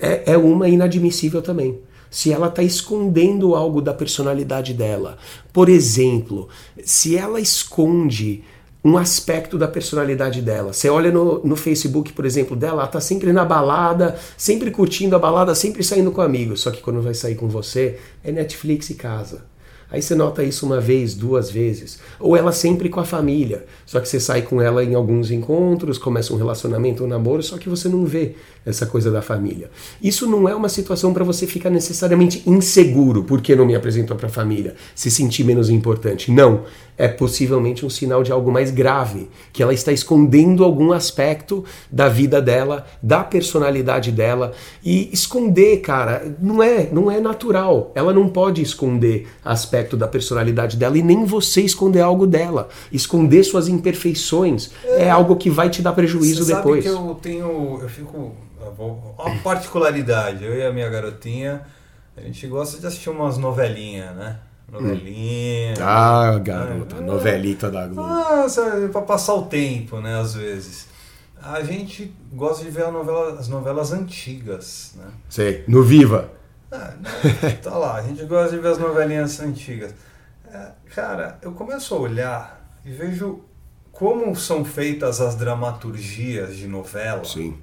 é, 0.00 0.32
é 0.32 0.38
uma 0.38 0.68
inadmissível 0.68 1.42
também. 1.42 1.78
Se 2.10 2.32
ela 2.32 2.48
está 2.48 2.62
escondendo 2.62 3.54
algo 3.54 3.80
da 3.80 3.94
personalidade 3.94 4.74
dela. 4.74 5.16
Por 5.52 5.68
exemplo, 5.68 6.48
se 6.84 7.16
ela 7.16 7.40
esconde 7.40 8.42
um 8.82 8.96
aspecto 8.96 9.58
da 9.58 9.68
personalidade 9.68 10.40
dela. 10.40 10.72
Você 10.72 10.88
olha 10.88 11.12
no, 11.12 11.44
no 11.44 11.54
Facebook, 11.54 12.12
por 12.12 12.24
exemplo, 12.24 12.56
dela, 12.56 12.82
ela 12.82 12.86
tá 12.86 13.00
sempre 13.00 13.32
na 13.32 13.44
balada, 13.44 14.18
sempre 14.36 14.70
curtindo 14.70 15.14
a 15.14 15.18
balada, 15.18 15.54
sempre 15.54 15.84
saindo 15.84 16.10
com 16.10 16.22
amigos. 16.22 16.62
Só 16.62 16.70
que 16.70 16.80
quando 16.80 17.02
vai 17.02 17.14
sair 17.14 17.34
com 17.34 17.46
você, 17.46 17.98
é 18.24 18.32
Netflix 18.32 18.90
e 18.90 18.94
casa. 18.94 19.50
Aí 19.90 20.00
você 20.00 20.14
nota 20.14 20.44
isso 20.44 20.64
uma 20.64 20.80
vez, 20.80 21.14
duas 21.14 21.50
vezes. 21.50 21.98
Ou 22.18 22.36
ela 22.36 22.52
sempre 22.52 22.88
com 22.88 23.00
a 23.00 23.04
família. 23.04 23.66
Só 23.84 23.98
que 23.98 24.08
você 24.08 24.20
sai 24.20 24.42
com 24.42 24.62
ela 24.62 24.84
em 24.84 24.94
alguns 24.94 25.32
encontros, 25.32 25.98
começa 25.98 26.32
um 26.32 26.36
relacionamento, 26.36 27.04
um 27.04 27.08
namoro, 27.08 27.42
só 27.42 27.58
que 27.58 27.68
você 27.68 27.88
não 27.88 28.06
vê 28.06 28.36
essa 28.64 28.86
coisa 28.86 29.10
da 29.10 29.22
família. 29.22 29.70
Isso 30.02 30.26
não 30.26 30.48
é 30.48 30.54
uma 30.54 30.68
situação 30.68 31.12
para 31.12 31.24
você 31.24 31.46
ficar 31.46 31.70
necessariamente 31.70 32.42
inseguro 32.46 33.24
porque 33.24 33.56
não 33.56 33.66
me 33.66 33.74
apresentou 33.74 34.16
para 34.16 34.26
a 34.26 34.30
família, 34.30 34.74
se 34.94 35.10
sentir 35.10 35.44
menos 35.44 35.70
importante. 35.70 36.30
Não. 36.30 36.64
É 36.98 37.08
possivelmente 37.08 37.86
um 37.86 37.88
sinal 37.88 38.22
de 38.22 38.30
algo 38.30 38.52
mais 38.52 38.70
grave, 38.70 39.30
que 39.54 39.62
ela 39.62 39.72
está 39.72 39.90
escondendo 39.90 40.62
algum 40.62 40.92
aspecto 40.92 41.64
da 41.90 42.10
vida 42.10 42.42
dela, 42.42 42.84
da 43.02 43.24
personalidade 43.24 44.12
dela. 44.12 44.52
E 44.84 45.08
esconder, 45.10 45.78
cara, 45.78 46.36
não 46.42 46.62
é, 46.62 46.90
não 46.92 47.10
é 47.10 47.18
natural. 47.18 47.90
Ela 47.94 48.12
não 48.12 48.28
pode 48.28 48.60
esconder 48.60 49.28
aspecto 49.42 49.96
da 49.96 50.06
personalidade 50.06 50.76
dela 50.76 50.98
e 50.98 51.02
nem 51.02 51.24
você 51.24 51.62
esconder 51.62 52.02
algo 52.02 52.26
dela. 52.26 52.68
Esconder 52.92 53.44
suas 53.44 53.66
imperfeições 53.66 54.70
é, 54.84 55.08
algo 55.08 55.36
que 55.36 55.48
vai 55.48 55.70
te 55.70 55.80
dar 55.80 55.92
prejuízo 55.92 56.44
depois. 56.44 56.84
Eu 56.84 57.18
tenho. 57.22 57.78
Eu 57.80 57.88
fico. 57.88 58.32
Vou- 58.70 59.14
Uma 59.18 59.36
particularidade. 59.42 60.44
Eu 60.44 60.54
e 60.54 60.62
a 60.64 60.72
minha 60.72 60.88
garotinha, 60.88 61.62
a 62.16 62.20
gente 62.20 62.46
gosta 62.46 62.78
de 62.78 62.86
assistir 62.86 63.10
umas 63.10 63.38
novelinhas, 63.38 64.14
né? 64.14 64.38
Novelinha. 64.70 65.74
Ah, 65.80 66.38
garota, 66.38 66.96
Ah, 66.98 67.00
novelita 67.00 67.70
da 67.70 67.86
Globo. 67.86 68.08
Ah, 68.08 68.48
sabe, 68.48 68.88
pra 68.88 69.02
passar 69.02 69.34
o 69.34 69.42
tempo, 69.46 70.00
né? 70.00 70.18
Às 70.20 70.34
vezes. 70.34 70.88
A 71.42 71.62
gente 71.62 72.14
gosta 72.32 72.62
de 72.64 72.70
ver 72.70 72.90
novela- 72.92 73.38
as 73.40 73.48
novelas 73.48 73.92
antigas, 73.92 74.92
né? 74.96 75.06
Sei, 75.28 75.64
no 75.66 75.82
Viva. 75.82 76.30
Ah, 76.70 76.92
né? 77.00 77.50
tá 77.62 77.76
lá, 77.76 77.96
a 77.96 78.02
gente 78.02 78.22
gosta 78.26 78.54
de 78.54 78.62
ver 78.62 78.68
as 78.68 78.78
novelinhas 78.78 79.40
antigas. 79.40 79.92
É, 80.52 80.68
cara, 80.94 81.38
eu 81.42 81.52
começo 81.52 81.94
a 81.94 81.98
olhar 81.98 82.78
e 82.84 82.90
vejo 82.90 83.40
como 83.90 84.34
são 84.36 84.64
feitas 84.64 85.20
as 85.20 85.34
dramaturgias 85.34 86.56
de 86.56 86.66
novela, 86.68 87.24
Sim. 87.24 87.58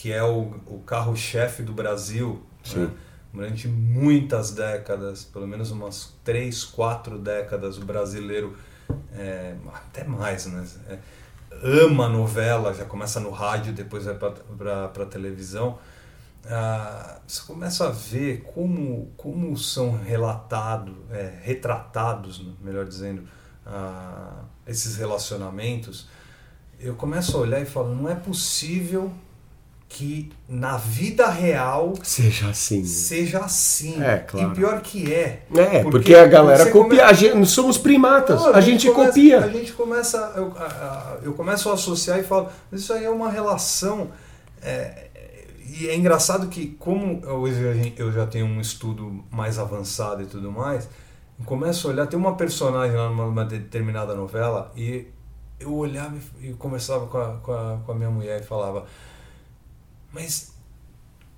Que 0.00 0.10
é 0.10 0.24
o, 0.24 0.54
o 0.66 0.78
carro-chefe 0.86 1.62
do 1.62 1.74
Brasil. 1.74 2.42
Né? 2.74 2.90
Durante 3.34 3.68
muitas 3.68 4.50
décadas, 4.50 5.24
pelo 5.24 5.46
menos 5.46 5.70
umas 5.70 6.14
três, 6.24 6.64
quatro 6.64 7.18
décadas, 7.18 7.76
o 7.76 7.84
brasileiro, 7.84 8.56
é, 9.12 9.54
até 9.74 10.02
mais, 10.02 10.46
né? 10.46 10.66
É, 10.88 10.98
ama 11.62 12.08
novela, 12.08 12.72
já 12.72 12.86
começa 12.86 13.20
no 13.20 13.30
rádio, 13.30 13.74
depois 13.74 14.06
vai 14.06 14.14
para 14.14 14.86
a 14.86 15.06
televisão. 15.06 15.78
Ah, 16.46 17.18
você 17.26 17.42
começa 17.42 17.86
a 17.86 17.90
ver 17.90 18.40
como, 18.54 19.12
como 19.18 19.54
são 19.58 19.98
relatados, 20.02 20.94
é, 21.10 21.40
retratados, 21.42 22.42
melhor 22.62 22.86
dizendo, 22.86 23.24
ah, 23.66 24.44
esses 24.66 24.96
relacionamentos. 24.96 26.08
Eu 26.78 26.94
começo 26.94 27.36
a 27.36 27.40
olhar 27.40 27.60
e 27.60 27.66
falo, 27.66 27.94
não 27.94 28.08
é 28.08 28.14
possível 28.14 29.12
que 29.92 30.30
na 30.48 30.76
vida 30.76 31.28
real 31.28 31.94
Seja 32.04 32.48
assim. 32.48 32.84
seja 32.84 33.40
assim. 33.40 34.00
É, 34.00 34.18
claro. 34.18 34.52
E 34.52 34.54
pior 34.54 34.80
que 34.80 35.12
é. 35.12 35.42
É, 35.54 35.82
porque, 35.82 36.14
a 36.14 36.26
galera 36.28 36.66
copia. 36.70 36.82
come- 36.82 37.00
A 37.00 37.12
gente, 37.12 37.44
somos 37.46 37.76
primatas. 37.76 38.40
Não, 38.40 38.54
a, 38.54 38.60
gente, 38.60 38.88
começa- 38.88 39.08
copia. 39.08 39.40
A 39.44 39.48
gente 39.48 39.72
começa. 39.72 40.32
Eu, 40.36 40.52
a- 40.56 40.64
a- 40.64 41.16
eu 41.24 41.32
começo 41.34 41.68
a 41.68 41.74
associar 41.74 42.20
e 42.20 42.22
falo, 42.22 42.48
isso 42.72 42.92
aí 42.92 43.04
é 43.04 43.10
uma 43.10 43.28
relação. 43.30 44.08
é, 44.62 45.08
e 45.78 45.88
é 45.88 45.96
engraçado 45.96 46.46
que, 46.48 46.66
como 46.78 47.20
hoje 47.26 47.66
a 47.68 47.74
gente- 47.74 47.98
eu 48.00 48.12
já 48.12 48.26
tenho 48.26 48.46
um 48.46 48.60
estudo 48.60 49.24
mais 49.30 49.58
avançado 49.58 50.22
e 50.22 50.26
tudo 50.26 50.52
mais, 50.52 50.88
eu 51.38 51.44
começo 51.44 51.88
a 51.88 51.90
olhar, 51.90 52.06
tem 52.06 52.18
uma 52.18 52.36
personagem 52.36 52.94
lá 52.96 53.08
numa, 53.08 53.44
determinada 53.44 54.14
novela 54.14 54.70
e 54.76 55.06
eu 55.58 55.72
olhava 55.74 56.14
e 56.40 56.48
e 56.50 56.52
conversava 56.54 57.06
com 57.06 57.18
a, 57.18 57.32
com, 57.42 57.52
a, 57.52 57.78
com 57.84 57.92
a 57.92 57.94
minha 57.94 58.10
mulher 58.10 58.40
e 58.40 58.44
falava, 58.44 58.84
mas 60.12 60.52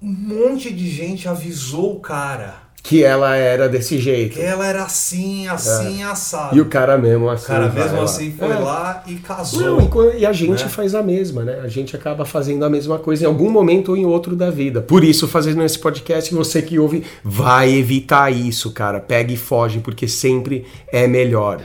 um 0.03 0.11
monte 0.13 0.73
de 0.73 0.91
gente 0.91 1.29
avisou 1.29 1.97
o 1.97 2.01
cara 2.01 2.55
Que 2.83 3.05
ela 3.05 3.37
era 3.37 3.69
desse 3.69 3.97
jeito. 3.99 4.35
que 4.35 4.41
ela 4.41 4.67
era 4.67 4.83
assim, 4.83 5.47
assim, 5.47 6.03
assado. 6.03 6.57
É. 6.57 6.59
E 6.59 6.61
o 6.61 6.67
cara 6.67 6.99
mesmo 6.99 7.31
assim. 7.31 7.45
O 7.45 7.47
cara 7.47 7.69
mesmo 7.69 7.99
lá. 7.99 8.03
assim 8.05 8.33
foi 8.33 8.51
É. 8.51 8.55
lá 8.59 9.05
e 9.07 9.15
casou. 9.17 9.61
Não, 9.79 10.11
e, 10.13 10.19
e 10.19 10.27
a 10.27 10.33
gente 10.33 10.65
né? 10.65 10.69
faz 10.69 10.93
a 10.97 11.03
mesma, 11.03 11.45
né? 11.45 11.61
A 11.63 11.69
gente 11.69 11.95
acaba 11.95 12.25
fazendo 12.25 12.65
a 12.65 12.69
mesma 12.71 12.99
coisa 12.99 13.23
em 13.23 13.27
algum 13.29 13.49
momento 13.49 13.91
ou 13.91 13.97
em 13.97 14.05
outro 14.05 14.35
da 14.35 14.51
vida. 14.51 14.83
Por 14.83 15.05
isso, 15.05 15.29
fazendo 15.29 15.63
esse 15.63 15.79
podcast, 15.79 16.35
você 16.35 16.61
que 16.61 16.77
ouve, 16.81 17.05
vai 17.23 17.71
evitar 17.73 18.33
isso, 18.33 18.73
cara. 18.73 18.99
Pega 18.99 19.33
e 19.33 19.37
foge, 19.37 19.79
porque 19.79 20.09
sempre 20.09 20.67
é 20.89 21.07
melhor. 21.07 21.61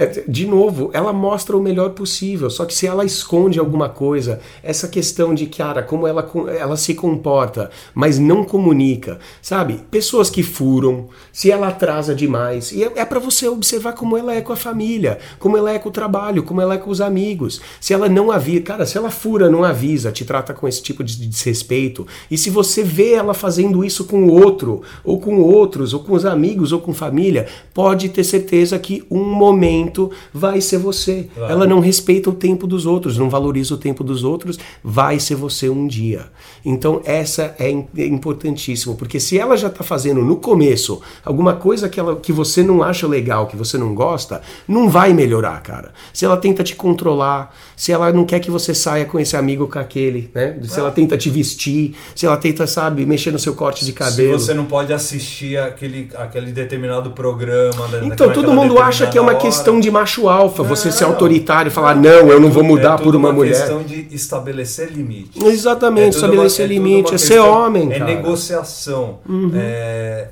É, 0.00 0.22
de 0.28 0.46
novo, 0.46 0.90
ela 0.92 1.12
mostra 1.12 1.56
o 1.56 1.60
melhor 1.60 1.90
possível, 1.90 2.48
só 2.48 2.64
que 2.64 2.72
se 2.72 2.86
ela 2.86 3.04
esconde 3.04 3.58
alguma 3.58 3.88
coisa, 3.88 4.38
essa 4.62 4.86
questão 4.86 5.34
de, 5.34 5.46
cara, 5.46 5.82
como 5.82 6.06
ela, 6.06 6.30
ela 6.56 6.76
se 6.76 6.94
comporta, 6.94 7.68
mas 7.92 8.16
não 8.16 8.44
comunica, 8.44 9.18
sabe? 9.42 9.80
Pessoas 9.90 10.30
que 10.30 10.44
furam, 10.44 11.08
se 11.32 11.50
ela 11.50 11.66
atrasa 11.66 12.14
demais, 12.14 12.70
e 12.70 12.84
é, 12.84 12.92
é 12.94 13.04
para 13.04 13.18
você 13.18 13.48
observar 13.48 13.94
como 13.94 14.16
ela 14.16 14.32
é 14.32 14.40
com 14.40 14.52
a 14.52 14.56
família, 14.56 15.18
como 15.36 15.56
ela 15.56 15.72
é 15.72 15.80
com 15.80 15.88
o 15.88 15.92
trabalho, 15.92 16.44
como 16.44 16.60
ela 16.60 16.74
é 16.74 16.78
com 16.78 16.90
os 16.90 17.00
amigos. 17.00 17.60
Se 17.80 17.92
ela 17.92 18.08
não 18.08 18.30
avisa, 18.30 18.62
cara, 18.62 18.86
se 18.86 18.96
ela 18.96 19.10
fura, 19.10 19.50
não 19.50 19.64
avisa, 19.64 20.12
te 20.12 20.24
trata 20.24 20.54
com 20.54 20.68
esse 20.68 20.80
tipo 20.80 21.02
de 21.02 21.16
desrespeito, 21.26 22.06
e 22.30 22.38
se 22.38 22.50
você 22.50 22.84
vê 22.84 23.14
ela 23.14 23.34
fazendo 23.34 23.84
isso 23.84 24.04
com 24.04 24.26
o 24.26 24.30
outro, 24.30 24.80
ou 25.02 25.18
com 25.18 25.40
outros, 25.40 25.92
ou 25.92 26.04
com 26.04 26.12
os 26.12 26.24
amigos, 26.24 26.70
ou 26.70 26.80
com 26.80 26.94
família, 26.94 27.48
pode 27.74 28.10
ter 28.10 28.22
certeza 28.22 28.78
que 28.78 29.04
um 29.10 29.24
momento 29.24 29.87
vai 30.32 30.60
ser 30.60 30.78
você. 30.78 31.28
Claro. 31.34 31.52
Ela 31.52 31.66
não 31.66 31.80
respeita 31.80 32.30
o 32.30 32.32
tempo 32.32 32.66
dos 32.66 32.86
outros, 32.86 33.16
não 33.18 33.30
valoriza 33.30 33.74
o 33.74 33.78
tempo 33.78 34.04
dos 34.04 34.24
outros, 34.24 34.58
vai 34.82 35.18
ser 35.18 35.34
você 35.34 35.68
um 35.68 35.86
dia. 35.86 36.26
Então 36.64 37.00
essa 37.04 37.54
é, 37.58 37.70
é 37.96 38.06
importantíssimo, 38.06 38.94
porque 38.96 39.18
se 39.20 39.38
ela 39.38 39.56
já 39.56 39.68
está 39.68 39.84
fazendo 39.84 40.22
no 40.22 40.36
começo 40.36 41.00
alguma 41.24 41.54
coisa 41.54 41.88
que, 41.88 41.98
ela, 41.98 42.16
que 42.16 42.32
você 42.32 42.62
não 42.62 42.82
acha 42.82 43.06
legal, 43.06 43.46
que 43.46 43.56
você 43.56 43.78
não 43.78 43.94
gosta, 43.94 44.42
não 44.66 44.88
vai 44.88 45.12
melhorar, 45.12 45.60
cara. 45.62 45.92
Se 46.12 46.24
ela 46.24 46.36
tenta 46.36 46.62
te 46.62 46.74
controlar, 46.74 47.54
se 47.76 47.92
ela 47.92 48.12
não 48.12 48.24
quer 48.24 48.40
que 48.40 48.50
você 48.50 48.74
saia 48.74 49.04
com 49.04 49.18
esse 49.18 49.36
amigo 49.36 49.66
com 49.66 49.78
aquele, 49.78 50.30
né? 50.34 50.58
Se 50.64 50.78
ela 50.78 50.90
tenta 50.90 51.16
te 51.16 51.30
vestir, 51.30 51.94
se 52.14 52.26
ela 52.26 52.36
tenta, 52.36 52.66
sabe, 52.66 53.06
mexer 53.06 53.30
no 53.30 53.38
seu 53.38 53.54
corte 53.54 53.80
de 53.80 53.92
Se 53.92 53.92
cabelo. 53.92 54.38
você 54.38 54.52
não 54.54 54.64
pode 54.64 54.92
assistir 54.92 55.58
aquele, 55.58 56.10
aquele 56.16 56.52
determinado 56.52 57.10
programa. 57.12 57.88
Então 58.02 58.32
todo 58.32 58.52
mundo 58.52 58.78
acha 58.78 59.06
que 59.06 59.16
é 59.16 59.20
uma 59.20 59.32
determinada 59.32 59.38
questão 59.38 59.77
de 59.80 59.90
macho 59.90 60.28
alfa, 60.28 60.62
você 60.62 60.90
ser 60.92 61.04
Não. 61.04 61.10
autoritário 61.12 61.68
e 61.68 61.72
falar, 61.72 61.94
não, 61.96 62.30
eu 62.30 62.40
não 62.40 62.50
vou 62.50 62.62
É 62.62 62.66
mudar 62.66 62.96
tudo 62.96 63.04
por 63.12 63.16
uma, 63.16 63.32
mulher. 63.32 63.54
questão 63.56 63.82
de 63.82 64.08
estabelecer 64.14 64.90
limites. 64.92 65.42
Exatamente, 65.42 66.14
tudo 66.14 66.24
uma- 66.24 66.26
estabelecer 66.34 66.64
é 66.64 66.68
tudo 66.68 66.72
limite, 66.86 67.10
uma 67.10 67.14
é 67.14 67.18
ser 67.18 67.38
homem, 67.40 67.92
É 67.92 67.98
cara. 67.98 68.10
Uhum. 68.10 68.16
negociação. 68.16 69.20
É, 69.54 70.28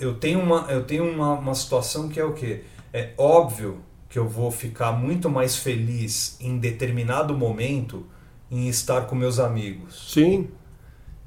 eu 0.00 0.14
tenho, 0.14 0.40
uma, 0.40 0.66
eu 0.68 0.82
tenho 0.84 1.04
uma, 1.10 1.34
uma 1.34 1.54
situação 1.54 2.08
que 2.08 2.18
é 2.20 2.24
o 2.24 2.32
quê? 2.32 2.62
É 2.92 3.10
óbvio 3.18 3.78
que 4.08 4.18
eu 4.18 4.28
vou 4.28 4.50
ficar 4.50 4.92
muito 4.92 5.28
mais 5.28 5.56
feliz 5.56 6.36
em 6.40 6.58
determinado 6.58 7.36
momento 7.36 8.04
em 8.50 8.68
estar 8.68 9.02
com 9.02 9.14
meus 9.14 9.38
amigos. 9.38 10.10
Sim. 10.12 10.48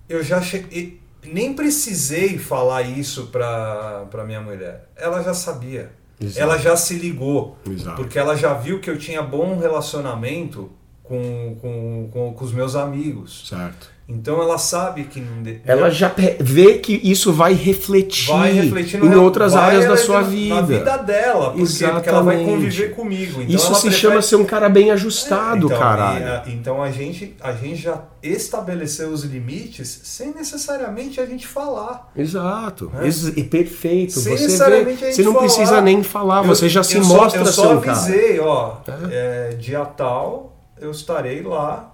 Eu 0.07 0.23
já 0.23 0.41
cheguei. 0.41 0.99
Nem 1.21 1.53
precisei 1.53 2.37
falar 2.37 2.81
isso 2.81 3.27
pra, 3.27 4.05
pra 4.09 4.23
minha 4.23 4.39
mulher. 4.41 4.89
Ela 4.95 5.21
já 5.21 5.33
sabia. 5.33 5.91
Exato. 6.19 6.39
Ela 6.39 6.57
já 6.57 6.75
se 6.75 6.95
ligou. 6.95 7.57
Exato. 7.69 7.95
Porque 7.95 8.19
ela 8.19 8.35
já 8.35 8.53
viu 8.53 8.79
que 8.79 8.89
eu 8.89 8.97
tinha 8.97 9.21
bom 9.21 9.57
relacionamento 9.57 10.69
com, 11.09 11.55
com, 11.61 12.09
com, 12.13 12.33
com 12.33 12.45
os 12.45 12.53
meus 12.53 12.75
amigos. 12.75 13.47
Certo. 13.49 13.99
Então 14.11 14.41
ela 14.41 14.57
sabe 14.57 15.03
que. 15.03 15.23
Ela 15.63 15.91
já 15.91 16.11
vê 16.39 16.79
que 16.79 16.99
isso 17.03 17.31
vai 17.31 17.53
refletir, 17.53 18.25
vai 18.31 18.51
refletir 18.51 19.03
em 19.03 19.13
outras 19.13 19.55
áreas 19.55 19.85
da 19.85 19.95
sua 19.97 20.21
na 20.21 20.27
vida. 20.27 20.61
vida 20.63 20.97
dela. 20.97 21.51
Porque, 21.51 21.61
porque 21.85 22.09
ela 22.09 22.23
vai 22.23 22.37
Exatamente. 22.37 22.45
conviver 22.63 22.95
comigo. 22.95 23.39
Então 23.43 23.55
isso 23.55 23.75
se 23.75 23.81
prefere- 23.81 23.95
chama 24.01 24.21
ser 24.23 24.37
um 24.37 24.45
cara 24.45 24.67
bem 24.67 24.89
ajustado, 24.89 25.67
então, 25.67 25.77
caralho. 25.77 26.25
a- 26.25 26.43
então 26.47 26.81
a 26.81 26.89
gente, 26.89 27.35
a 27.39 27.51
gente 27.51 27.83
já 27.83 28.01
estabeleceu 28.23 29.09
os 29.09 29.23
limites 29.23 30.01
sem 30.03 30.33
necessariamente 30.33 31.21
a 31.21 31.25
gente 31.27 31.45
falar. 31.45 32.11
Exato. 32.15 32.91
É. 32.99 33.05
Ex- 33.05 33.27
e 33.37 33.43
perfeito. 33.43 34.13
Sem 34.13 34.23
Você 34.35 34.43
necessariamente 34.43 34.99
vê, 35.01 35.05
a 35.05 35.07
gente 35.09 35.15
você 35.17 35.21
não 35.23 35.33
falar. 35.33 35.45
precisa 35.45 35.81
nem 35.81 36.01
falar, 36.01 36.41
você 36.41 36.67
já 36.67 36.81
se 36.81 36.97
eu 36.97 37.03
só- 37.03 37.15
mostra 37.15 37.41
Eu 37.41 37.45
ser 37.45 37.51
só 37.51 37.73
um 37.75 37.79
cara. 37.81 37.91
avisei, 37.95 38.39
ó, 38.39 38.77
é, 39.11 39.49
dia 39.59 39.85
tal 39.85 40.48
eu 40.79 40.91
estarei 40.91 41.41
lá 41.41 41.93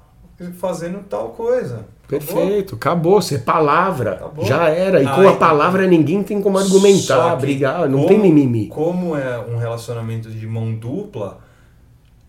fazendo 0.60 1.00
tal 1.10 1.30
coisa. 1.30 1.86
Perfeito, 2.08 2.76
acabou. 2.76 3.20
Você 3.22 3.40
palavra, 3.40 4.12
Acabou. 4.14 4.46
já 4.46 4.70
era. 4.70 5.02
E 5.02 5.06
com 5.06 5.22
Aí- 5.22 5.28
a 5.28 5.36
palavra 5.36 5.88
ninguém 5.88 6.22
tem 6.24 6.40
como 6.42 6.58
argumentar, 6.58 7.36
brigar, 7.38 7.90
não 7.90 8.00
como- 8.00 8.08
tem 8.08 8.20
mimimi. 8.20 8.68
Como 8.68 9.16
é 9.18 9.40
um 9.40 9.58
relacionamento 9.58 10.30
de 10.30 10.46
mão 10.46 10.74
dupla, 10.76 11.40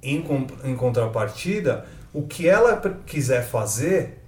em, 0.02 0.22
com- 0.22 0.46
em 0.64 0.74
contrapartida, 0.74 1.84
o 2.12 2.22
que 2.22 2.48
ela 2.48 2.80
quiser 3.04 3.44
fazer, 3.46 4.22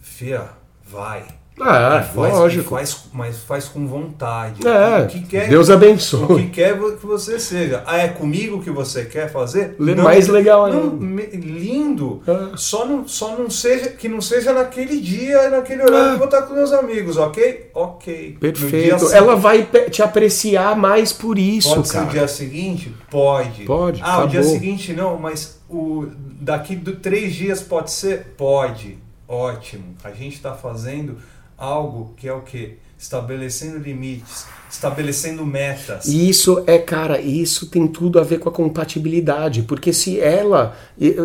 fia, 0.00 0.48
vai. 0.84 1.24
Ah, 1.60 2.02
E 2.02 2.14
faz, 2.14 2.34
lógico. 2.34 2.70
faz, 2.70 3.04
mas 3.12 3.38
faz 3.44 3.68
com 3.68 3.86
vontade. 3.86 4.66
É, 4.66 5.02
o 5.02 5.06
que 5.06 5.22
quer, 5.26 5.48
Deus 5.48 5.68
abençoe. 5.70 6.24
O 6.24 6.36
que 6.38 6.48
quer 6.48 6.76
que 6.98 7.06
você 7.06 7.38
seja. 7.38 7.82
Ah, 7.86 7.98
é 7.98 8.08
comigo 8.08 8.62
que 8.62 8.70
você 8.70 9.04
quer 9.04 9.30
fazer? 9.30 9.76
Le- 9.78 9.94
mais 9.94 10.28
legal 10.28 10.66
não, 10.72 10.82
ainda. 10.92 11.36
lindo. 11.36 12.22
É. 12.26 12.56
Só, 12.56 12.86
não, 12.86 13.06
só 13.06 13.36
não 13.36 13.50
seja 13.50 13.90
que 13.90 14.08
não 14.08 14.20
seja 14.20 14.52
naquele 14.52 14.98
dia, 14.98 15.50
naquele 15.50 15.82
horário 15.82 15.98
É. 16.04 16.08
que 16.08 16.12
eu 16.14 16.18
vou 16.18 16.24
estar 16.26 16.42
com 16.42 16.54
meus 16.54 16.72
amigos, 16.72 17.16
ok? 17.18 17.70
Ok. 17.74 18.38
Perfeito. 18.40 19.12
Ela 19.12 19.36
vai 19.36 19.62
te 19.90 20.02
apreciar 20.02 20.74
mais 20.76 21.12
por 21.12 21.38
isso, 21.38 21.74
Pode 21.74 21.88
ser 21.88 21.94
cara. 21.98 22.06
o 22.06 22.10
dia 22.10 22.28
seguinte? 22.28 22.94
Pode. 23.10 23.64
Pode, 23.64 24.00
Ah, 24.02 24.24
o 24.24 24.26
dia 24.26 24.40
acabou. 24.40 24.56
seguinte 24.58 24.92
não, 24.94 25.18
mas 25.18 25.60
o 25.68 26.06
daqui 26.40 26.74
do 26.74 26.96
três 26.96 27.34
dias 27.34 27.60
pode 27.60 27.90
ser? 27.90 28.34
Pode. 28.38 28.98
Ótimo. 29.28 29.94
A 30.02 30.10
gente 30.10 30.34
está 30.36 30.52
fazendo 30.54 31.16
algo 31.62 32.12
que 32.16 32.26
é 32.26 32.32
o 32.32 32.40
quê? 32.40 32.74
Estabelecendo 32.98 33.78
limites, 33.78 34.46
estabelecendo 34.70 35.46
metas. 35.46 36.06
E 36.06 36.28
Isso 36.28 36.62
é, 36.66 36.78
cara, 36.78 37.20
isso 37.20 37.66
tem 37.66 37.86
tudo 37.86 38.18
a 38.18 38.24
ver 38.24 38.38
com 38.38 38.48
a 38.48 38.52
compatibilidade, 38.52 39.62
porque 39.62 39.92
se 39.92 40.20
ela, 40.20 40.76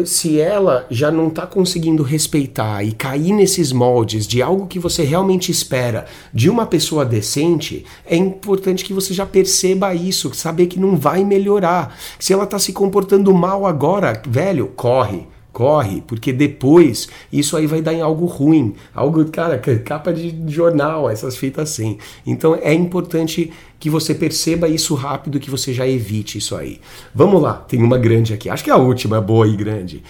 se 0.06 0.40
ela 0.40 0.86
já 0.90 1.12
não 1.12 1.30
tá 1.30 1.46
conseguindo 1.48 2.04
respeitar 2.04 2.84
e 2.84 2.92
cair 2.92 3.32
nesses 3.32 3.72
moldes 3.72 4.28
de 4.28 4.42
algo 4.42 4.68
que 4.68 4.80
você 4.80 5.04
realmente 5.04 5.52
espera 5.52 6.06
de 6.34 6.50
uma 6.50 6.66
pessoa 6.66 7.06
decente, 7.06 7.86
é 8.06 8.16
importante 8.16 8.86
que 8.86 8.94
você 8.94 9.14
já 9.14 9.26
perceba 9.26 9.94
isso, 9.94 10.34
saber 10.34 10.68
que 10.68 10.80
não 10.80 10.96
vai 10.96 11.24
melhorar. 11.24 11.98
Se 12.20 12.34
ela 12.34 12.46
tá 12.46 12.60
se 12.60 12.74
comportando 12.74 13.34
mal 13.34 13.66
agora, 13.66 14.22
velho, 14.28 14.68
corre. 14.76 15.28
Corre, 15.58 16.04
porque 16.06 16.32
depois 16.32 17.10
isso 17.34 17.58
aí 17.58 17.66
vai 17.66 17.82
dar 17.82 17.92
em 17.92 18.00
algo 18.00 18.28
ruim. 18.28 18.76
Algo, 18.94 19.26
cara, 19.26 19.58
capa 19.58 20.14
de 20.14 20.36
jornal, 20.48 21.10
essas 21.10 21.36
fitas 21.36 21.72
assim. 21.72 21.98
Então 22.28 22.54
é 22.62 22.76
importante 22.76 23.52
que 23.80 23.90
você 23.90 24.14
perceba 24.14 24.68
isso 24.68 24.94
rápido, 24.94 25.40
que 25.40 25.50
você 25.50 25.74
já 25.74 25.88
evite 25.88 26.38
isso 26.38 26.56
aí. 26.56 26.80
Vamos 27.12 27.42
lá, 27.42 27.54
tem 27.54 27.82
uma 27.82 27.98
grande 27.98 28.36
aqui. 28.36 28.52
Acho 28.52 28.64
que 28.64 28.70
é 28.70 28.74
a 28.74 28.78
última, 28.78 29.20
boa 29.20 29.48
e 29.48 29.56
grande. 29.56 30.04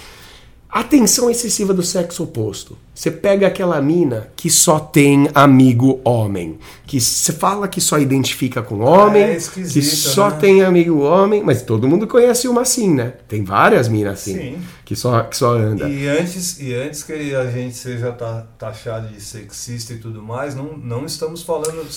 Atenção 0.70 1.30
excessiva 1.30 1.74
do 1.74 1.82
sexo 1.82 2.24
oposto. 2.24 2.78
Você 2.94 3.10
pega 3.10 3.48
aquela 3.48 3.82
mina 3.82 4.28
que 4.36 4.50
só 4.50 4.78
tem 4.80 5.30
amigo 5.34 6.02
homem, 6.04 6.60
que 6.86 7.00
se 7.00 7.32
fala 7.32 7.70
que 7.70 7.80
só 7.80 7.98
identifica 7.98 8.62
com 8.62 8.82
homem, 8.82 9.24
É 9.24 9.30
que 9.32 9.38
esquisito, 9.38 9.86
só 9.86 10.30
né? 10.30 10.38
tem 10.42 10.62
amigo 10.62 11.00
homem, 11.00 11.42
mas 11.42 11.62
todo 11.62 11.88
mundo 11.88 12.06
conhece 12.06 12.50
uma 12.50 12.62
assim, 12.62 12.94
né? 12.94 13.14
Tem 13.30 13.46
várias 13.46 13.88
minas 13.88 14.20
assim, 14.20 14.34
Sim. 14.34 14.58
Que 14.88 14.96
só 14.96 15.22
que 15.24 15.36
só 15.36 15.52
anda. 15.52 15.90
E 15.90 16.08
antes, 16.08 16.62
e 16.62 16.74
antes 16.74 17.04
que 17.04 17.12
a 17.36 17.46
gente 17.52 17.76
seja 17.76 18.10
ta- 18.14 18.46
taxado 18.58 19.10
de 19.10 19.20
sexista 19.20 19.92
e 19.92 19.98
tudo 19.98 20.24
mais, 20.24 20.56
não, 20.56 20.78
não 20.78 21.06
estamos 21.06 21.42
falando. 21.44 21.76
Não, 21.76 21.90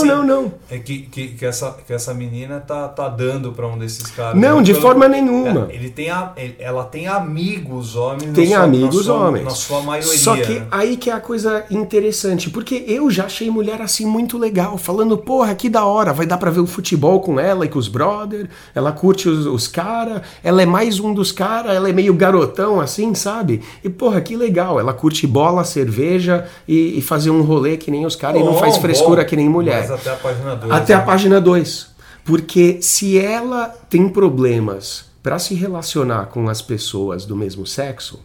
sim, 0.00 0.06
não, 0.06 0.24
não. 0.24 0.52
É 0.70 0.78
que, 0.78 1.02
que, 1.02 1.28
que, 1.34 1.44
essa, 1.44 1.76
que 1.86 1.92
essa 1.92 2.14
menina 2.14 2.58
tá, 2.58 2.88
tá 2.88 3.10
dando 3.10 3.52
pra 3.52 3.66
um 3.66 3.76
desses 3.76 4.06
caras. 4.06 4.40
Não, 4.40 4.62
de 4.62 4.72
Pelo- 4.72 4.82
forma 4.82 5.06
nenhuma. 5.06 5.68
É, 5.70 5.74
ele 5.74 5.90
tem 5.90 6.08
a, 6.08 6.32
ela 6.58 6.82
tem 6.84 7.06
amigos 7.08 7.94
homens. 7.94 8.32
Tem 8.32 8.46
sua- 8.48 8.62
amigos 8.62 8.96
na 8.96 9.02
sua, 9.02 9.28
homens. 9.28 9.44
Na 9.44 9.50
sua 9.50 9.82
maioria. 9.82 10.18
Só 10.18 10.34
que 10.34 10.60
né? 10.60 10.66
aí 10.70 10.96
que 10.96 11.10
é 11.10 11.12
a 11.12 11.20
coisa 11.20 11.66
interessante, 11.70 12.48
porque 12.48 12.84
eu 12.88 13.10
já 13.10 13.26
achei 13.26 13.50
mulher 13.50 13.82
assim 13.82 14.06
muito 14.06 14.38
legal, 14.38 14.78
falando, 14.78 15.18
porra, 15.18 15.54
que 15.54 15.68
da 15.68 15.84
hora, 15.84 16.14
vai 16.14 16.24
dar 16.24 16.38
pra 16.38 16.50
ver 16.50 16.60
o 16.60 16.66
futebol 16.66 17.20
com 17.20 17.38
ela 17.38 17.66
e 17.66 17.68
com 17.68 17.78
os 17.78 17.88
brother, 17.88 18.48
ela 18.74 18.92
curte 18.92 19.28
os, 19.28 19.44
os 19.44 19.68
caras, 19.68 20.22
ela 20.42 20.62
é 20.62 20.66
mais 20.66 20.98
um 20.98 21.12
dos 21.12 21.30
caras, 21.32 21.74
ela 21.76 21.90
é 21.90 21.92
meio 21.92 22.14
garotão 22.30 22.80
assim, 22.80 23.14
sabe? 23.14 23.60
E 23.82 23.90
porra, 23.90 24.20
que 24.20 24.36
legal, 24.36 24.78
ela 24.78 24.94
curte 24.94 25.26
bola, 25.26 25.64
cerveja 25.64 26.46
e, 26.66 26.98
e 26.98 27.02
fazer 27.02 27.30
um 27.30 27.42
rolê 27.42 27.76
que 27.76 27.90
nem 27.90 28.06
os 28.06 28.14
caras 28.14 28.40
e 28.40 28.44
não 28.44 28.56
faz 28.56 28.76
frescura 28.76 29.24
que 29.24 29.36
nem 29.36 29.48
mulher. 29.48 29.88
Mas 29.88 29.90
até 29.90 30.10
a 30.10 30.16
página 30.16 30.56
2. 30.56 30.72
Até 30.72 30.94
a 30.94 31.00
página 31.00 31.40
2. 31.40 31.90
Porque 32.24 32.78
se 32.80 33.18
ela 33.18 33.68
tem 33.88 34.08
problemas 34.08 35.06
para 35.22 35.38
se 35.38 35.54
relacionar 35.54 36.26
com 36.26 36.48
as 36.48 36.62
pessoas 36.62 37.26
do 37.26 37.36
mesmo 37.36 37.66
sexo, 37.66 38.20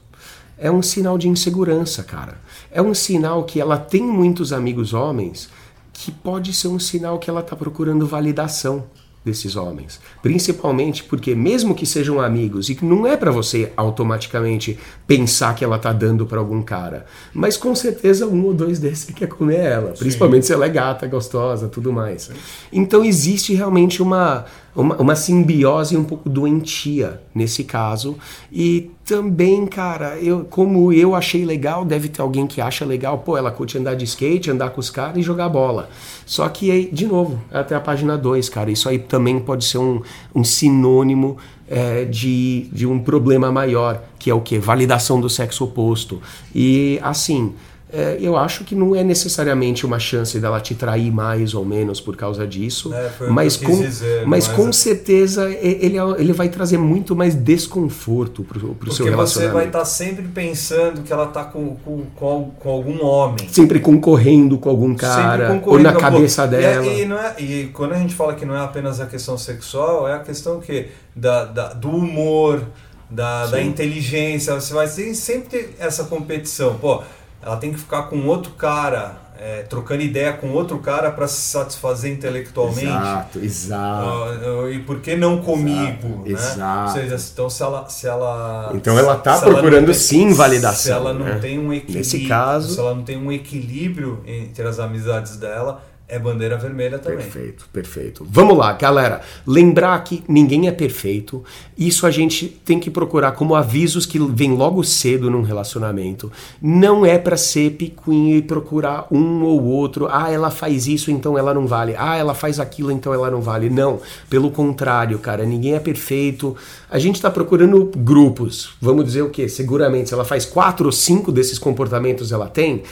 é 0.57 0.71
um 0.71 0.81
sinal 0.81 1.17
de 1.17 1.27
insegurança, 1.27 2.03
cara. 2.03 2.37
É 2.71 2.81
um 2.81 2.93
sinal 2.93 3.43
que 3.43 3.59
ela 3.59 3.77
tem 3.77 4.03
muitos 4.03 4.53
amigos 4.53 4.93
homens, 4.93 5.49
que 5.91 6.11
pode 6.11 6.53
ser 6.53 6.67
um 6.67 6.79
sinal 6.79 7.19
que 7.19 7.29
ela 7.29 7.41
tá 7.41 7.55
procurando 7.55 8.05
validação 8.05 8.83
desses 9.25 9.55
homens. 9.55 9.99
Principalmente 10.21 11.03
porque 11.03 11.33
mesmo 11.33 11.73
que 11.73 11.85
sejam 11.85 12.21
amigos 12.21 12.69
e 12.69 12.75
que 12.75 12.85
não 12.85 13.07
é 13.07 13.17
para 13.17 13.31
você 13.31 13.73
automaticamente 13.75 14.77
pensar 15.07 15.55
que 15.55 15.65
ela 15.65 15.79
tá 15.79 15.91
dando 15.91 16.25
para 16.27 16.39
algum 16.39 16.61
cara, 16.61 17.05
mas 17.33 17.57
com 17.57 17.73
certeza 17.73 18.27
um 18.27 18.45
ou 18.45 18.53
dois 18.53 18.77
desses 18.77 19.13
quer 19.15 19.27
comer 19.27 19.59
ela, 19.59 19.91
principalmente 19.91 20.45
se 20.45 20.53
ela 20.53 20.65
é 20.65 20.69
gata, 20.69 21.07
gostosa, 21.07 21.67
tudo 21.67 21.91
mais. 21.91 22.29
Então 22.71 23.03
existe 23.03 23.53
realmente 23.53 24.01
uma 24.01 24.45
uma, 24.75 24.95
uma 24.97 25.15
simbiose 25.15 25.95
um 25.95 26.03
pouco 26.03 26.29
doentia 26.29 27.21
nesse 27.33 27.63
caso. 27.63 28.17
E 28.51 28.91
também, 29.05 29.65
cara, 29.65 30.17
eu, 30.17 30.45
como 30.45 30.91
eu 30.91 31.15
achei 31.15 31.45
legal, 31.45 31.85
deve 31.85 32.09
ter 32.09 32.21
alguém 32.21 32.45
que 32.45 32.59
acha 32.59 32.83
legal, 32.83 33.19
pô, 33.19 33.37
ela 33.37 33.51
curte 33.51 33.77
andar 33.77 33.95
de 33.95 34.03
skate, 34.03 34.51
andar 34.51 34.71
com 34.71 34.79
os 34.79 34.89
caras 34.89 35.17
e 35.17 35.21
jogar 35.21 35.47
bola. 35.47 35.89
Só 36.25 36.47
que 36.49 36.69
aí, 36.69 36.89
de 36.91 37.07
novo, 37.07 37.39
até 37.51 37.75
a 37.75 37.79
página 37.79 38.17
2, 38.17 38.49
cara, 38.49 38.69
isso 38.69 38.89
aí 38.89 38.99
também 38.99 39.39
pode 39.39 39.63
ser 39.65 39.77
um, 39.77 40.01
um 40.33 40.43
sinônimo 40.43 41.37
é, 41.67 42.05
de, 42.05 42.67
de 42.71 42.85
um 42.85 42.99
problema 42.99 43.51
maior, 43.51 44.01
que 44.19 44.29
é 44.29 44.33
o 44.33 44.41
que? 44.41 44.59
Validação 44.59 45.21
do 45.21 45.29
sexo 45.29 45.63
oposto. 45.63 46.21
E 46.53 46.99
assim. 47.01 47.53
É, 47.95 48.17
eu 48.19 48.35
acho 48.35 48.63
que 48.63 48.75
não 48.75 48.95
é 48.95 49.03
necessariamente 49.03 49.85
uma 49.85 49.97
chance 49.99 50.39
dela 50.39 50.59
te 50.59 50.75
trair 50.75 51.11
mais 51.11 51.53
ou 51.53 51.63
menos 51.63 52.01
por 52.01 52.15
causa 52.17 52.45
disso, 52.45 52.93
É, 52.93 53.11
o 53.25 53.31
mas, 53.31 53.55
com, 53.57 53.79
dizer, 53.79 54.25
mas 54.27 54.47
mas 54.47 54.55
com 54.55 54.69
é- 54.69 54.71
certeza 54.73 55.49
ele, 55.49 55.97
é- 55.97 56.15
ele 56.21 56.33
vai 56.33 56.49
trazer 56.49 56.77
muito 56.77 57.15
mais 57.15 57.33
desconforto 57.35 58.43
pro, 58.43 58.59
pro 58.59 58.67
seu 58.67 58.75
Porque 58.75 58.91
você 58.93 59.03
vai 59.03 59.11
relacionamento. 59.11 59.67
estar 59.67 59.85
sempre 59.85 60.27
pensando 60.27 61.01
que 61.03 61.11
ela 61.13 61.27
tá 61.27 61.43
com, 61.45 61.75
com, 61.77 62.03
com, 62.15 62.51
com 62.59 62.69
algum 62.69 63.03
homem. 63.05 63.47
Sempre 63.49 63.79
concorrendo 63.79 64.57
com 64.57 64.69
algum 64.69 64.93
cara, 64.93 65.61
ou 65.65 65.79
na 65.79 65.93
cabeça 65.93 66.43
pô. 66.43 66.49
dela. 66.49 66.85
E, 66.85 67.01
é- 67.03 67.35
e 67.41 67.67
quando 67.73 67.93
a 67.93 67.97
gente 67.97 68.13
fala 68.13 68.33
que 68.35 68.45
não 68.45 68.55
é 68.55 68.59
apenas 68.59 68.99
a 68.99 69.05
questão 69.05 69.37
sexual, 69.37 70.07
é 70.07 70.13
a 70.13 70.19
questão 70.19 70.59
que 70.59 70.87
da, 71.15 71.45
da- 71.45 71.73
do 71.73 71.89
humor, 71.89 72.61
da, 73.09 73.45
da 73.47 73.61
inteligência. 73.61 74.53
Você 74.59 74.73
vai 74.73 74.87
sempre 74.87 75.47
ter 75.49 75.75
essa 75.79 76.05
competição. 76.05 76.75
Pô, 76.75 77.01
ela 77.41 77.57
tem 77.57 77.71
que 77.71 77.79
ficar 77.79 78.03
com 78.03 78.25
outro 78.27 78.51
cara, 78.53 79.17
é, 79.37 79.63
trocando 79.63 80.01
ideia 80.01 80.31
com 80.33 80.51
outro 80.51 80.79
cara 80.79 81.11
para 81.11 81.27
se 81.27 81.41
satisfazer 81.41 82.11
intelectualmente. 82.11 82.85
Exato, 82.87 83.39
exato. 83.39 84.07
Ah, 84.07 84.69
e 84.71 84.79
por 84.79 84.99
que 85.01 85.15
não 85.15 85.41
comigo? 85.41 86.23
né? 86.25 86.31
exato. 86.31 86.89
Ou 86.97 87.03
seja, 87.09 87.15
então 87.33 87.49
se 87.49 87.61
ela. 87.61 87.89
Se 87.89 88.07
ela 88.07 88.71
Então 88.73 88.97
ela 88.97 89.15
tá 89.17 89.33
ela 89.33 89.41
não 89.45 89.53
procurando 89.53 89.85
tem- 89.85 89.93
sim 89.93 90.33
validação, 90.33 90.81
Se 90.83 90.91
ela 90.91 91.13
não 91.13 91.25
né? 91.25 91.39
tem 91.39 91.59
um 91.59 91.71
equilíbrio. 91.73 91.97
Nesse 91.97 92.27
caso- 92.27 92.73
Se 92.73 92.79
ela 92.79 92.95
não 92.95 93.03
tem 93.03 93.17
um 93.17 93.31
equilíbrio 93.31 94.23
entre 94.25 94.65
as 94.67 94.79
amizades 94.79 95.35
dela, 95.37 95.83
é 96.07 96.19
bandeira 96.19 96.55
vermelha 96.55 96.99
também. 96.99 97.17
Perfeito, 97.17 97.67
perfeito. 97.73 98.27
Vamos 98.29 98.55
lá, 98.55 98.73
galera. 98.73 99.21
Lembrar 99.45 99.97
que 100.03 100.23
ninguém 100.27 100.67
é 100.67 100.71
perfeito. 100.71 101.43
Isso 101.75 102.05
a 102.05 102.11
gente 102.11 102.47
tem 102.47 102.79
que 102.79 102.91
procurar 102.91 103.31
como 103.31 103.55
avisos 103.55 104.05
que 104.05 104.19
vêm 104.19 104.51
logo 104.51 104.83
cedo 104.83 105.31
num 105.31 105.41
relacionamento. 105.41 106.31
Não 106.61 107.03
é 107.03 107.17
pra 107.17 107.35
ser 107.35 107.71
picuinha 107.71 108.37
e 108.37 108.41
procurar 108.43 109.07
um 109.11 109.43
ou 109.43 109.63
outro. 109.63 110.07
Ah, 110.11 110.31
ela 110.31 110.51
faz 110.51 110.85
isso, 110.85 111.09
então 111.09 111.37
ela 111.39 111.55
não 111.55 111.65
vale. 111.65 111.95
Ah, 111.97 112.15
ela 112.15 112.35
faz 112.35 112.59
aquilo, 112.59 112.91
então 112.91 113.11
ela 113.11 113.31
não 113.31 113.41
vale. 113.41 113.67
Não. 113.69 113.99
Pelo 114.29 114.51
contrário, 114.51 115.17
cara, 115.17 115.43
ninguém 115.43 115.73
é 115.73 115.79
perfeito. 115.79 116.55
A 116.87 116.99
gente 116.99 117.19
tá 117.19 117.31
procurando 117.31 117.91
grupos. 117.97 118.75
Vamos 118.79 119.05
dizer 119.05 119.23
o 119.23 119.29
quê? 119.31 119.49
Seguramente, 119.49 120.09
se 120.09 120.13
ela 120.13 120.23
faz 120.23 120.45
quatro 120.45 120.85
ou 120.85 120.91
cinco 120.91 121.31
desses 121.31 121.57
comportamentos, 121.57 122.31
ela 122.31 122.47
tem. 122.47 122.83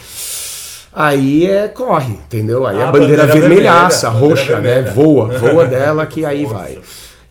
Aí 0.96 1.48
é 1.48 1.68
corre, 1.68 2.14
entendeu? 2.14 2.68
Aí 2.68 2.80
Ah, 2.80 2.90
a 2.90 2.92
bandeira, 2.92 3.26
bandeira 3.26 3.48
vermelhaça, 3.48 4.10
vermelha, 4.10 4.30
roxa, 4.30 4.56
bandeira 4.56 4.82
né? 4.84 4.92
Voa, 4.92 5.28
voa 5.40 5.66
dela 5.66 6.06
que 6.06 6.24
aí 6.24 6.46
vai. 6.46 6.78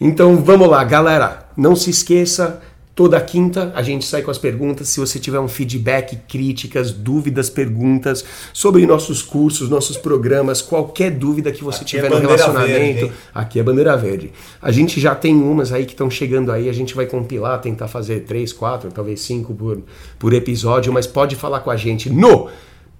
Então 0.00 0.36
vamos 0.36 0.68
lá, 0.68 0.82
galera. 0.82 1.46
Não 1.56 1.76
se 1.76 1.90
esqueça, 1.90 2.60
toda 2.94 3.20
quinta 3.20 3.72
a 3.74 3.82
gente 3.82 4.04
sai 4.04 4.22
com 4.22 4.30
as 4.30 4.38
perguntas. 4.38 4.88
Se 4.88 4.98
você 4.98 5.18
tiver 5.18 5.38
um 5.38 5.46
feedback, 5.46 6.16
críticas, 6.28 6.90
dúvidas, 6.90 7.48
perguntas 7.48 8.24
sobre 8.52 8.84
nossos 8.86 9.22
cursos, 9.22 9.68
nossos 9.68 9.96
programas, 9.96 10.60
qualquer 10.60 11.10
dúvida 11.12 11.52
que 11.52 11.62
você 11.62 11.82
Aqui 11.82 11.96
é 11.96 12.00
tiver 12.00 12.10
no 12.10 12.16
bandeira 12.16 12.36
relacionamento, 12.36 13.00
verde, 13.00 13.12
aqui 13.34 13.60
é 13.60 13.62
bandeira 13.62 13.96
verde. 13.96 14.32
A 14.60 14.72
gente 14.72 15.00
já 15.00 15.14
tem 15.14 15.34
umas 15.34 15.72
aí 15.72 15.84
que 15.84 15.92
estão 15.92 16.10
chegando 16.10 16.50
aí, 16.50 16.68
a 16.68 16.72
gente 16.72 16.94
vai 16.94 17.06
compilar, 17.06 17.60
tentar 17.60 17.88
fazer 17.88 18.20
três, 18.20 18.52
quatro, 18.52 18.90
talvez 18.90 19.20
cinco 19.20 19.54
por, 19.54 19.80
por 20.18 20.32
episódio, 20.32 20.92
mas 20.92 21.06
pode 21.06 21.36
falar 21.36 21.60
com 21.60 21.70
a 21.70 21.76
gente 21.76 22.10
no 22.10 22.48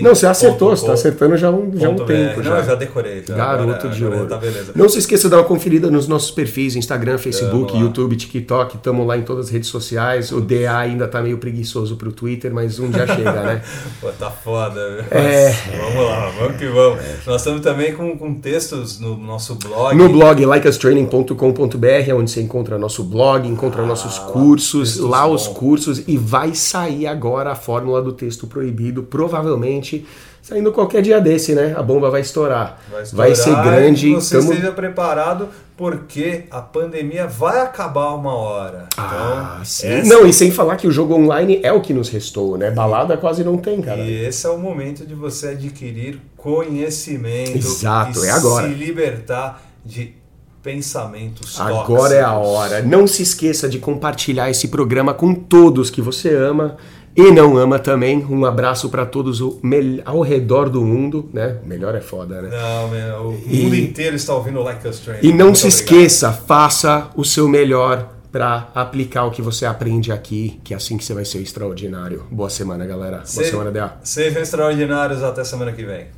Não, 0.00 0.14
você 0.14 0.26
acertou, 0.26 0.70
você 0.70 0.82
está 0.82 0.92
acertando 0.92 1.36
já 1.36 1.48
há 1.48 1.50
um, 1.50 1.72
já 1.74 1.88
um 1.88 1.96
tempo. 1.96 2.40
BR. 2.40 2.42
Já. 2.42 2.50
Não, 2.50 2.56
eu 2.58 2.64
já 2.64 2.74
decorei. 2.74 3.24
Já. 3.26 3.34
Garoto 3.34 3.70
Agora- 3.72 3.88
de 3.88 4.04
agora 4.04 4.20
ouro. 4.20 4.28
Tá. 4.28 4.40
Não 4.74 4.88
se 4.88 4.98
esqueça 4.98 5.24
de 5.24 5.30
dar 5.30 5.38
uma 5.38 5.44
conferida 5.44 5.90
nos 5.90 6.06
nossos 6.06 6.30
perfis, 6.30 6.76
Instagram, 6.76 7.18
Facebook. 7.18 7.76
YouTube, 7.76 8.16
TikTok, 8.16 8.76
estamos 8.76 9.06
lá 9.06 9.16
em 9.16 9.22
todas 9.22 9.46
as 9.46 9.52
redes 9.52 9.68
sociais. 9.68 10.32
O 10.32 10.40
DA 10.40 10.76
ainda 10.78 11.08
tá 11.08 11.20
meio 11.22 11.38
preguiçoso 11.38 11.96
pro 11.96 12.12
Twitter, 12.12 12.52
mas 12.52 12.78
um 12.78 12.90
dia 12.90 13.06
chega, 13.06 13.32
né? 13.32 13.62
Pô, 14.00 14.08
tá 14.12 14.30
foda. 14.30 15.06
É. 15.10 15.52
Vamos 15.76 16.04
lá, 16.08 16.30
vamos 16.38 16.56
que 16.56 16.66
vamos. 16.66 16.98
Nós 17.26 17.40
estamos 17.40 17.60
também 17.62 17.94
com, 17.94 18.16
com 18.16 18.34
textos 18.34 19.00
no 19.00 19.16
nosso 19.16 19.54
blog. 19.56 19.96
No 19.96 20.08
blog 20.08 20.44
likeustraining.com.br 20.44 21.86
é 22.08 22.14
onde 22.14 22.30
você 22.30 22.40
encontra 22.40 22.78
nosso 22.78 23.02
blog, 23.04 23.46
encontra 23.48 23.77
nossos 23.86 24.18
cursos, 24.18 24.98
lá 24.98 25.26
os 25.26 25.46
cursos 25.48 26.02
e 26.06 26.16
vai 26.16 26.54
sair 26.54 27.06
agora 27.06 27.52
a 27.52 27.54
fórmula 27.54 28.00
do 28.02 28.12
texto 28.12 28.46
proibido, 28.46 29.02
provavelmente 29.02 30.06
saindo 30.42 30.72
qualquer 30.72 31.02
dia 31.02 31.20
desse, 31.20 31.54
né? 31.54 31.74
A 31.76 31.82
bomba 31.82 32.08
vai 32.10 32.22
estourar. 32.22 32.80
Vai, 32.90 33.32
estourar 33.32 33.36
ser 33.36 33.54
grande. 33.62 34.08
E 34.10 34.14
você 34.14 34.38
tamo- 34.38 34.52
esteja 34.52 34.72
preparado 34.72 35.48
porque 35.76 36.44
a 36.50 36.60
pandemia 36.62 37.26
vai 37.26 37.60
acabar 37.60 38.14
uma 38.14 38.34
hora. 38.34 38.88
Ah, 38.96 39.50
então, 39.56 39.64
sim. 39.64 39.86
essa- 39.88 40.08
Não, 40.08 40.26
e 40.26 40.32
sem 40.32 40.50
falar 40.50 40.76
que 40.76 40.86
o 40.86 40.90
jogo 40.90 41.14
online 41.14 41.60
é 41.62 41.70
o 41.70 41.80
que 41.82 41.92
nos 41.92 42.08
restou, 42.08 42.56
né? 42.56 42.70
Balada 42.70 43.16
quase 43.18 43.44
não 43.44 43.58
tem, 43.58 43.82
cara. 43.82 44.00
E 44.00 44.24
esse 44.24 44.46
é 44.46 44.50
o 44.50 44.58
momento 44.58 45.06
de 45.06 45.14
você 45.14 45.48
adquirir 45.48 46.18
conhecimento. 46.36 47.56
Exato, 47.56 48.24
é 48.24 48.30
agora. 48.30 48.68
Se 48.68 48.74
libertar 48.74 49.62
de 49.84 50.14
pensamentos 50.62 51.60
Agora 51.60 52.14
é 52.14 52.20
a 52.22 52.32
hora. 52.32 52.82
Não 52.82 53.06
se 53.06 53.22
esqueça 53.22 53.68
de 53.68 53.78
compartilhar 53.78 54.50
esse 54.50 54.68
programa 54.68 55.14
com 55.14 55.34
todos 55.34 55.90
que 55.90 56.02
você 56.02 56.34
ama 56.34 56.76
e 57.16 57.30
não 57.30 57.56
ama 57.56 57.78
também. 57.78 58.24
Um 58.28 58.44
abraço 58.44 58.88
para 58.88 59.04
todos 59.06 59.40
o 59.40 59.60
ao 60.04 60.20
redor 60.20 60.68
do 60.68 60.82
mundo, 60.84 61.28
né? 61.32 61.56
Melhor 61.64 61.94
é 61.94 62.00
foda, 62.00 62.42
né? 62.42 62.50
Não, 62.50 62.88
meu, 62.88 63.16
o 63.30 63.42
E- 63.46 63.62
mundo 63.62 63.74
inteiro 63.76 64.14
está 64.16 64.34
ouvindo 64.34 64.60
Like 64.62 64.86
Us 64.86 64.98
Training. 65.00 65.26
E 65.26 65.32
não 65.32 65.46
Muito 65.46 65.58
se 65.58 65.66
obrigado. 65.68 65.84
esqueça, 65.84 66.32
faça 66.32 67.08
o 67.16 67.24
seu 67.24 67.48
melhor 67.48 68.14
para 68.30 68.68
aplicar 68.74 69.24
o 69.24 69.30
que 69.30 69.40
você 69.40 69.64
aprende 69.64 70.12
aqui, 70.12 70.60
que 70.62 70.74
é 70.74 70.76
assim 70.76 70.98
que 70.98 71.04
você 71.04 71.14
vai 71.14 71.24
ser 71.24 71.38
extraordinário. 71.40 72.24
Boa 72.30 72.50
semana, 72.50 72.84
galera. 72.84 73.16
Boa 73.16 73.26
Se- 73.26 73.44
semana, 73.46 73.70
DA. 73.70 73.96
Sejam 74.04 74.42
extraordinários 74.42 75.22
até 75.22 75.42
semana 75.44 75.72
que 75.72 75.82
vem. 75.84 76.17